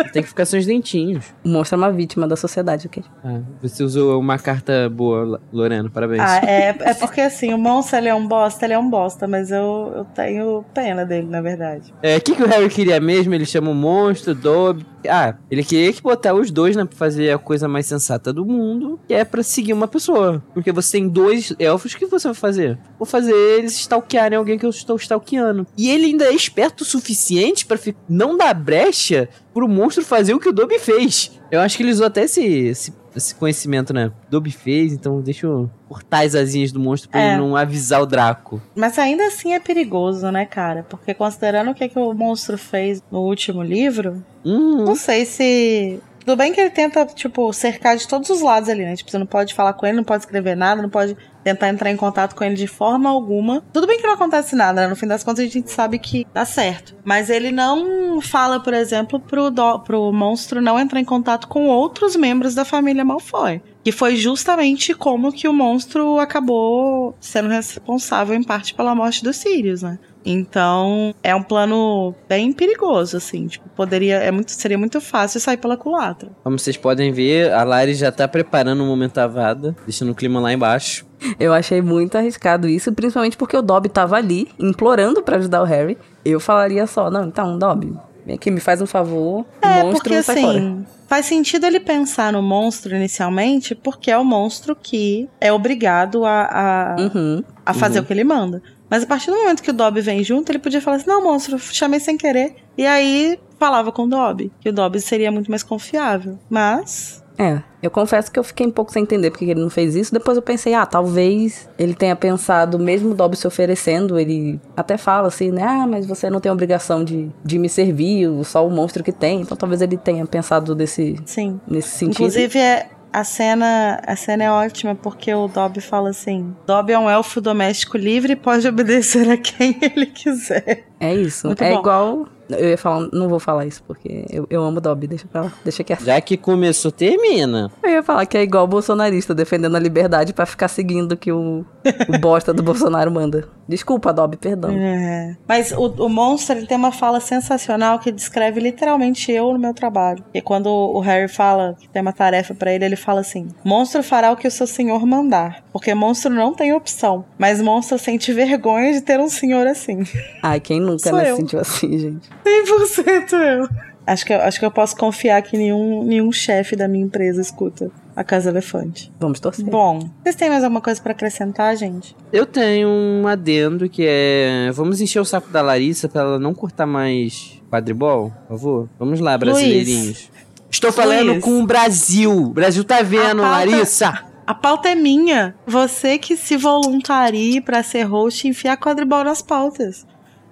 [0.00, 1.26] ele tem que ficar sem os dentinhos.
[1.44, 3.04] O monstro é uma vítima da sociedade, ok?
[3.24, 6.22] Ah, você usou uma carta boa, Lorena, parabéns.
[6.22, 9.28] Ah, é, é porque assim, o monstro ele é um bosta, ele é um bosta,
[9.28, 11.94] mas eu, eu tenho pena dele, na verdade.
[12.02, 13.32] É, o que, que o Harry queria mesmo?
[13.32, 14.84] Ele chama o monstro, Dobby.
[15.08, 18.44] Ah, ele queria que botar os dois, né, pra fazer a coisa mais sensata do
[18.44, 20.42] mundo, que é pra seguir uma pessoa.
[20.54, 22.78] Porque você tem dois elfos, o que você vai fazer?
[22.98, 25.66] Vou fazer eles stalkearem alguém que eu estou stalkeando.
[25.76, 30.34] E ele ainda é esperto o suficiente pra fi- não dar brecha pro monstro fazer
[30.34, 31.32] o que o Dobby fez.
[31.50, 34.10] Eu acho que ele usou até esse, esse, esse conhecimento, né?
[34.30, 37.28] Dobby fez, então deixa eu cortar as asinhas do monstro pra É.
[37.32, 38.62] ele não avisar o Draco.
[38.74, 40.86] Mas ainda assim é perigoso, né, cara?
[40.88, 46.00] Porque considerando o que, que o monstro fez no último livro, Hum, não sei se.
[46.24, 48.94] Tudo bem que ele tenta, tipo, cercar de todos os lados ali, né?
[48.94, 51.90] Tipo, você não pode falar com ele, não pode escrever nada, não pode tentar entrar
[51.90, 53.62] em contato com ele de forma alguma.
[53.72, 54.86] Tudo bem que não acontece nada, né?
[54.86, 56.94] No fim das contas, a gente sabe que dá certo.
[57.04, 61.66] Mas ele não fala, por exemplo, pro, do, pro monstro não entrar em contato com
[61.66, 63.60] outros membros da família Malfoy.
[63.84, 69.36] Que foi justamente como que o monstro acabou sendo responsável, em parte, pela morte dos
[69.36, 69.98] Sirius, né?
[70.24, 73.46] Então, é um plano bem perigoso, assim.
[73.48, 74.16] Tipo, poderia.
[74.16, 76.30] É muito, seria muito fácil sair pela culatra.
[76.44, 80.40] Como vocês podem ver, a Lari já tá preparando o momento avada, deixando o clima
[80.40, 81.04] lá embaixo.
[81.38, 85.66] Eu achei muito arriscado isso, principalmente porque o Dobby tava ali, implorando pra ajudar o
[85.66, 85.98] Harry.
[86.24, 90.02] Eu falaria só, não, então, Dobby, vem aqui, me faz um favor, o É, monstro
[90.10, 90.58] porque sai fora.
[90.58, 96.24] assim, faz sentido ele pensar no monstro inicialmente, porque é o monstro que é obrigado
[96.24, 97.42] a, a, Uhum.
[97.64, 98.62] a fazer o que ele manda.
[98.88, 101.22] Mas a partir do momento que o Dobby vem junto, ele podia falar assim: não,
[101.24, 102.56] monstro, chamei sem querer.
[102.76, 106.38] E aí falava com o Dobby, que o Dobby seria muito mais confiável.
[106.50, 109.96] Mas É, eu confesso que eu fiquei um pouco sem entender porque ele não fez
[109.96, 110.12] isso.
[110.12, 114.96] Depois eu pensei, ah, talvez ele tenha pensado, mesmo o Dobby se oferecendo, ele até
[114.96, 115.64] fala assim, né?
[115.64, 119.40] Ah, mas você não tem obrigação de, de me servir, só o monstro que tem.
[119.40, 121.60] Então talvez ele tenha pensado desse, sim.
[121.66, 122.14] nesse sentido.
[122.14, 126.98] Inclusive, é, a cena, a cena é ótima porque o Dobby fala assim: Dobby é
[126.98, 130.86] um elfo doméstico livre e pode obedecer a quem ele quiser.
[130.98, 131.48] É isso.
[131.48, 131.80] Muito é bom.
[131.80, 132.28] igual.
[132.56, 135.52] Eu ia falar, não vou falar isso, porque eu, eu amo Dobby, deixa pra lá,
[135.64, 136.04] deixa quieto.
[136.04, 137.70] Já que começou, termina.
[137.82, 141.16] Eu ia falar que é igual o bolsonarista defendendo a liberdade pra ficar seguindo o
[141.16, 141.64] que o,
[142.08, 143.48] o bosta do Bolsonaro manda.
[143.68, 144.70] Desculpa, Dobby, perdão.
[144.70, 145.36] É.
[145.48, 149.72] Mas o, o monstro ele tem uma fala sensacional que descreve literalmente eu no meu
[149.72, 150.24] trabalho.
[150.34, 154.02] E quando o Harry fala que tem uma tarefa pra ele, ele fala assim: Monstro
[154.02, 155.64] fará o que o seu senhor mandar.
[155.72, 157.24] Porque monstro não tem opção.
[157.38, 160.02] Mas monstro sente vergonha de ter um senhor assim.
[160.42, 161.36] Ai, quem nunca Sou né, eu.
[161.36, 162.28] sentiu assim, gente?
[162.44, 163.68] 100% eu.
[164.04, 167.40] Acho que, eu- acho que eu posso confiar que nenhum, nenhum chefe da minha empresa
[167.40, 169.12] escuta a Casa Elefante.
[169.20, 169.64] Vamos torcer.
[169.64, 172.16] Bom, vocês têm mais alguma coisa pra acrescentar, gente?
[172.32, 174.70] Eu tenho um adendo que é.
[174.72, 178.88] Vamos encher o saco da Larissa pra ela não cortar mais quadribol, por favor?
[178.98, 180.30] Vamos lá, brasileirinhos.
[180.68, 181.44] Estou falando Luiz.
[181.44, 182.32] com o Brasil.
[182.36, 184.24] O Brasil tá vendo, A pauta- Larissa.
[184.44, 185.54] A pauta é minha.
[185.66, 190.04] Você que se voluntarie pra ser host e enfiar quadribol nas pautas.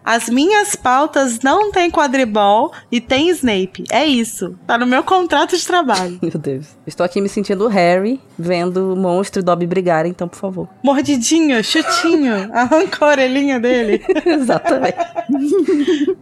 [0.05, 3.85] As minhas pautas não tem quadribol e tem Snape.
[3.91, 4.59] É isso.
[4.67, 6.19] Tá no meu contrato de trabalho.
[6.23, 6.67] Meu Deus.
[6.87, 10.69] Estou aqui me sentindo Harry, vendo o monstro e Dobby brigarem, então, por favor.
[10.83, 14.03] Mordidinho, chutinho, arranca a orelhinha dele.
[14.25, 14.97] Exatamente.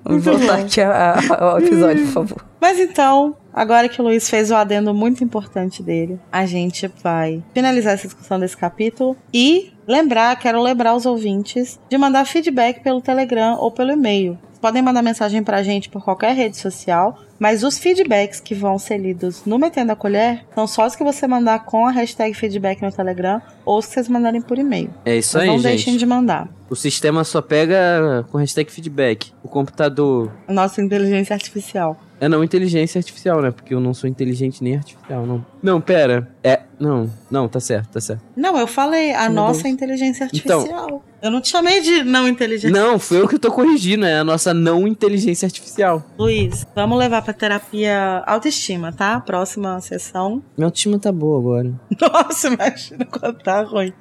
[0.04, 0.64] Vamos voltar bom.
[0.64, 2.44] aqui a- a- ao episódio, por favor.
[2.60, 7.42] Mas então, agora que o Luiz fez o adendo muito importante dele, a gente vai
[7.54, 13.00] finalizar essa discussão desse capítulo e lembrar, quero lembrar os ouvintes de mandar feedback pelo
[13.00, 14.38] Telegram ou pelo e-mail.
[14.60, 18.98] Podem mandar mensagem pra gente por qualquer rede social, mas os feedbacks que vão ser
[18.98, 22.82] lidos no Metendo a Colher são só os que você mandar com a hashtag feedback
[22.82, 24.90] no Telegram ou os que vocês mandarem por e-mail.
[25.04, 25.68] É isso Mas aí, não gente.
[25.70, 26.48] deixem de mandar.
[26.68, 29.32] O sistema só pega com hashtag feedback.
[29.44, 30.32] O computador.
[30.48, 31.96] Nossa inteligência artificial.
[32.20, 33.50] É não inteligência artificial, né?
[33.50, 35.44] Porque eu não sou inteligente nem artificial, não.
[35.62, 36.28] Não, pera.
[36.42, 36.60] É.
[36.80, 38.22] Não, não, tá certo, tá certo.
[38.36, 39.74] Não, eu falei a Meu nossa Deus.
[39.74, 41.04] inteligência Então- artificial.
[41.20, 44.22] eu não te chamei de não inteligência Não, foi eu que tô corrigindo, é a
[44.24, 46.04] nossa não inteligência artificial.
[46.16, 49.18] Luiz, vamos levar pra terapia autoestima, tá?
[49.18, 50.40] Próxima sessão.
[50.56, 51.72] Minha autoestima tá boa agora.
[52.00, 53.92] Nossa, imagina quanto tá ruim.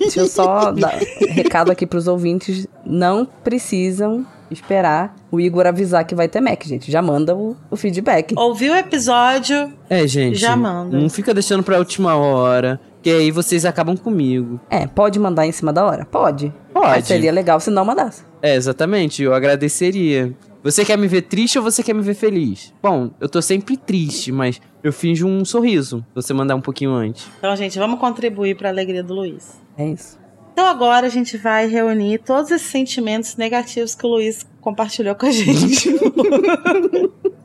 [0.00, 0.92] Deixa eu só dar
[1.28, 2.66] recado aqui pros ouvintes.
[2.84, 6.90] Não precisam esperar o Igor avisar que vai ter Mac, gente.
[6.90, 8.34] Já manda o, o feedback.
[8.36, 9.72] Ouviu o episódio?
[9.88, 10.36] É, gente.
[10.38, 10.98] Já manda.
[10.98, 14.60] Não fica deixando pra última hora, que aí vocês acabam comigo.
[14.70, 16.04] É, pode mandar em cima da hora?
[16.04, 16.52] Pode.
[16.72, 16.86] Pode.
[16.86, 18.22] Mas seria legal se não mandasse.
[18.42, 20.32] É, exatamente, eu agradeceria.
[20.62, 22.74] Você quer me ver triste ou você quer me ver feliz?
[22.82, 26.04] Bom, eu tô sempre triste, mas eu finjo um sorriso.
[26.08, 27.28] Se você mandar um pouquinho antes.
[27.38, 29.60] Então, gente, vamos contribuir pra alegria do Luiz.
[29.78, 30.18] É isso.
[30.56, 35.26] Então agora a gente vai reunir todos esses sentimentos negativos que o Luiz compartilhou com
[35.26, 35.90] a gente.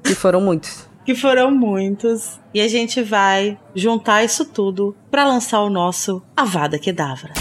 [0.09, 0.88] E foram muitos.
[1.05, 2.39] que foram muitos.
[2.53, 7.34] E a gente vai juntar isso tudo pra lançar o nosso Avada Kedavra.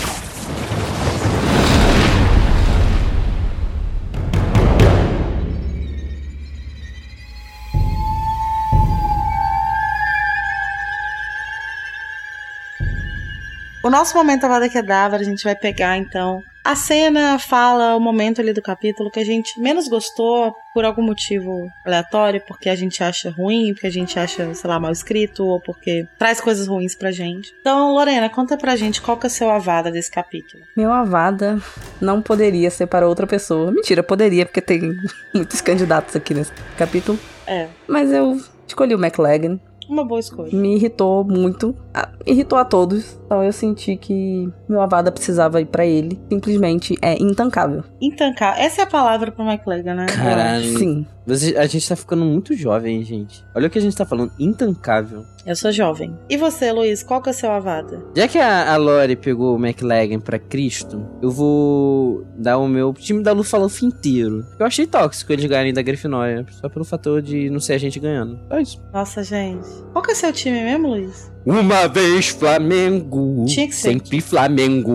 [13.82, 18.40] O nosso momento Avada Kedavra, a gente vai pegar então a cena, fala, o momento
[18.40, 23.02] ali do capítulo que a gente menos gostou por algum motivo aleatório, porque a gente
[23.02, 26.94] acha ruim, porque a gente acha, sei lá, mal escrito, ou porque traz coisas ruins
[26.94, 27.54] pra gente.
[27.60, 30.62] Então, Lorena, conta pra gente qual que é o seu Avada desse capítulo.
[30.76, 31.58] Meu Avada
[32.00, 33.72] não poderia ser para outra pessoa.
[33.72, 34.92] Mentira, poderia, porque tem
[35.34, 37.18] muitos candidatos aqui nesse capítulo.
[37.46, 39.58] É, Mas eu escolhi o McLagan.
[39.90, 40.50] Uma boa escolha.
[40.56, 41.74] Me irritou muito.
[41.92, 43.18] Ah, irritou a todos.
[43.26, 46.18] Então eu senti que meu Avada precisava ir pra ele.
[46.28, 47.84] Simplesmente é intancável.
[48.00, 48.58] Intancar.
[48.60, 50.06] Essa é a palavra pro McLegan, né?
[50.06, 50.78] Caralho.
[50.78, 51.06] Sim.
[51.26, 53.44] Você- a gente tá ficando muito jovem, gente.
[53.54, 55.24] Olha o que a gente tá falando, intancável.
[55.46, 56.16] Eu sou jovem.
[56.28, 58.02] E você, Luiz, qual que é o seu Avada?
[58.16, 62.92] Já que a, a Lore pegou o McLagan pra Cristo, eu vou dar o meu
[62.92, 64.44] time da Lufa Lufa inteiro.
[64.58, 67.98] Eu achei tóxico eles ganharem da Grifinória, só pelo fator de não ser a gente
[68.00, 68.38] ganhando.
[68.48, 68.82] Só isso.
[68.92, 69.66] Nossa, gente.
[69.92, 71.30] Qual que é o seu time mesmo, Luiz?
[71.46, 73.92] Uma vez Flamengo, Tinha que ser.
[73.92, 74.92] sempre Flamengo.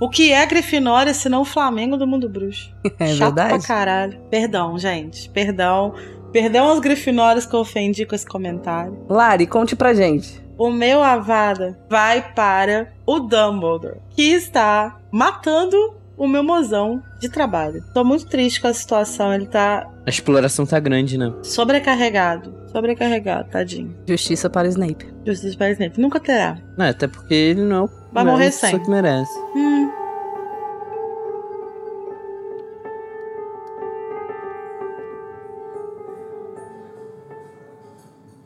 [0.00, 2.70] O que é Grifinória se não o Flamengo do Mundo Bruxo?
[2.98, 3.66] É Chato pra verdade.
[3.66, 4.18] caralho.
[4.30, 5.28] Perdão, gente.
[5.30, 5.94] Perdão.
[6.32, 8.98] Perdão aos Grifinórios que eu ofendi com esse comentário.
[9.08, 10.42] Lari, conte pra gente.
[10.58, 15.76] O meu Avada vai para o Dumbledore, que está matando
[16.16, 17.82] o meu mozão de trabalho.
[17.92, 21.32] Tô muito triste com a situação, ele tá A exploração tá grande, né?
[21.42, 22.54] sobrecarregado.
[22.72, 23.94] Sobrecarregado, tadinho.
[24.08, 25.06] Justiça para Snape.
[25.26, 26.00] Justiça para Snape.
[26.00, 26.56] Nunca terá.
[26.76, 28.80] Não, até porque ele não é o Vai é morrer a pessoa sem.
[28.82, 29.38] que merece.
[29.54, 29.90] Hum.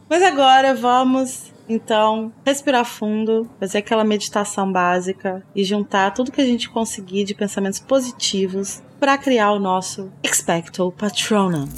[0.08, 6.46] Mas agora vamos, então, respirar fundo, fazer aquela meditação básica e juntar tudo que a
[6.46, 11.68] gente conseguir de pensamentos positivos para criar o nosso Expecto Patronum.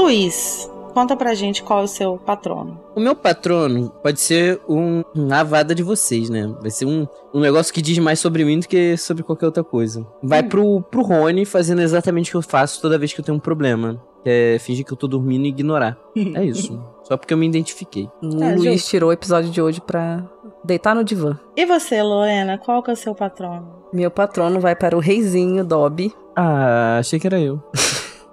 [0.00, 2.78] Luiz, conta pra gente qual é o seu patrono.
[2.94, 6.54] O meu patrono pode ser um, uma avada de vocês, né?
[6.60, 9.64] Vai ser um, um negócio que diz mais sobre mim do que sobre qualquer outra
[9.64, 10.06] coisa.
[10.22, 13.38] Vai pro, pro Rony fazendo exatamente o que eu faço toda vez que eu tenho
[13.38, 13.98] um problema.
[14.22, 15.96] Que é fingir que eu tô dormindo e ignorar.
[16.34, 16.78] É isso.
[17.04, 18.06] Só porque eu me identifiquei.
[18.22, 18.90] O Tá, Luiz justo.
[18.90, 20.28] tirou o episódio de hoje pra
[20.62, 21.38] deitar no divã.
[21.56, 23.66] E você, Lorena, qual que é o seu patrono?
[23.94, 26.12] Meu patrono vai para o reizinho Dobby.
[26.36, 27.62] Ah, achei que era eu.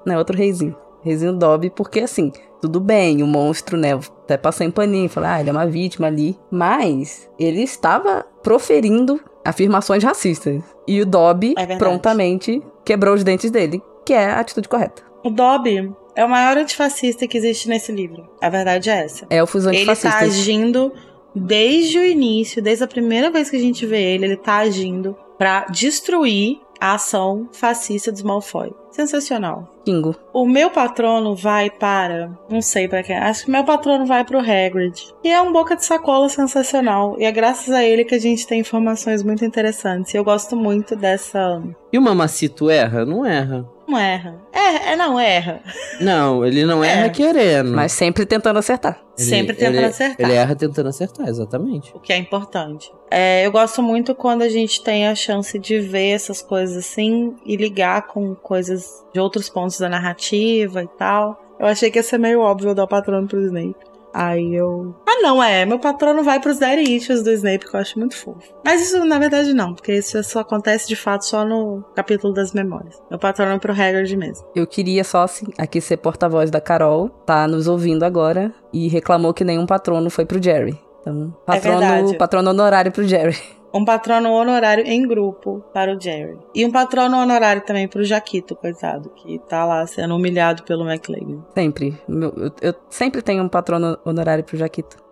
[0.06, 0.76] Não, é outro reizinho.
[1.04, 2.32] Reizinho Dobby, porque assim,
[2.62, 3.94] tudo bem, o monstro, né?
[3.94, 6.38] Até passei em paninho, falei, ah, ele é uma vítima ali.
[6.50, 10.64] Mas ele estava proferindo afirmações racistas.
[10.88, 15.04] E o Dobby É prontamente quebrou os dentes dele, que é a atitude correta.
[15.24, 18.30] O Dobby é o maior antifascista que existe nesse livro.
[18.42, 19.26] A verdade é essa.
[19.30, 20.94] Elfos Ele tá agindo
[21.36, 25.16] desde o início, desde a primeira vez que a gente vê ele, ele tá agindo
[25.38, 28.74] pra destruir a ação fascista dos Malfoy.
[28.92, 29.74] Sensacional.
[29.86, 30.14] Kingo.
[30.34, 32.38] O meu patrono vai para.
[32.50, 33.16] Não sei pra quem.
[33.16, 35.14] Acho que meu patrono vai pro Hagrid.
[35.24, 37.16] E é um boca de sacola sensacional.
[37.18, 40.14] E é graças a ele que a gente tem informações muito interessantes.
[40.14, 41.64] E eu gosto muito dessa.
[41.92, 43.06] E o Mamacito erra?
[43.06, 43.66] Não erra.
[43.88, 44.42] Não erra.
[44.52, 45.62] É, é não erra.
[46.00, 46.90] Não, ele não É.
[46.94, 47.72] erra querendo.
[47.72, 49.00] Mas sempre tentando acertar.
[49.18, 50.26] Ele- Sempre tentando ele- acertar.
[50.26, 51.92] Ele erra tentando acertar, exatamente.
[51.96, 52.92] O que é importante.
[53.12, 57.36] É, eu gosto muito quando a gente tem a chance de ver essas coisas assim
[57.46, 61.40] e ligar com coisas de outros pontos da narrativa e tal.
[61.60, 63.76] Eu achei que ia ser meio óbvio dar o patrono pro Snape.
[64.14, 64.96] Aí eu.
[65.08, 65.66] Ah, não, é.
[65.66, 68.54] Meu patrono vai pros Daddy Issues do Snape, que eu acho muito fofo.
[68.64, 72.54] Mas isso, na verdade, não, porque isso só acontece de fato só no capítulo das
[72.54, 73.02] memórias.
[73.10, 74.46] Meu patrono é pro Hagrid mesmo.
[74.56, 79.34] Eu queria só assim, aqui ser porta-voz da Carol, tá nos ouvindo agora e reclamou
[79.34, 80.80] que nenhum patrono foi pro Jerry.
[81.02, 82.18] Então, patrono, verdade.
[82.18, 83.38] patrono honorário pro Jerry.
[83.74, 86.38] Um patrono honorário em grupo para o Jerry.
[86.54, 91.44] E um patrono honorário também pro Jaquito, coitado, que tá lá sendo humilhado pelo McLean.
[91.56, 91.98] Sempre.
[92.08, 95.03] Eu, eu sempre tenho um patrono honorário pro Jaquito.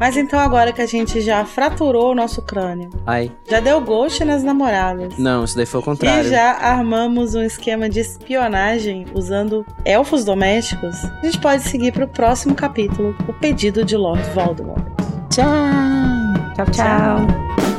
[0.00, 3.30] Mas então agora que a gente já fraturou o nosso crânio, Ai.
[3.46, 5.18] já deu ghost nas namoradas.
[5.18, 6.26] Não, isso daí foi o contrário.
[6.26, 11.04] E já armamos um esquema de espionagem usando elfos domésticos.
[11.04, 14.82] A gente pode seguir pro próximo capítulo, o pedido de Lord Voldemort.
[15.28, 15.46] Tchau.
[16.56, 17.69] Tchau, tchau.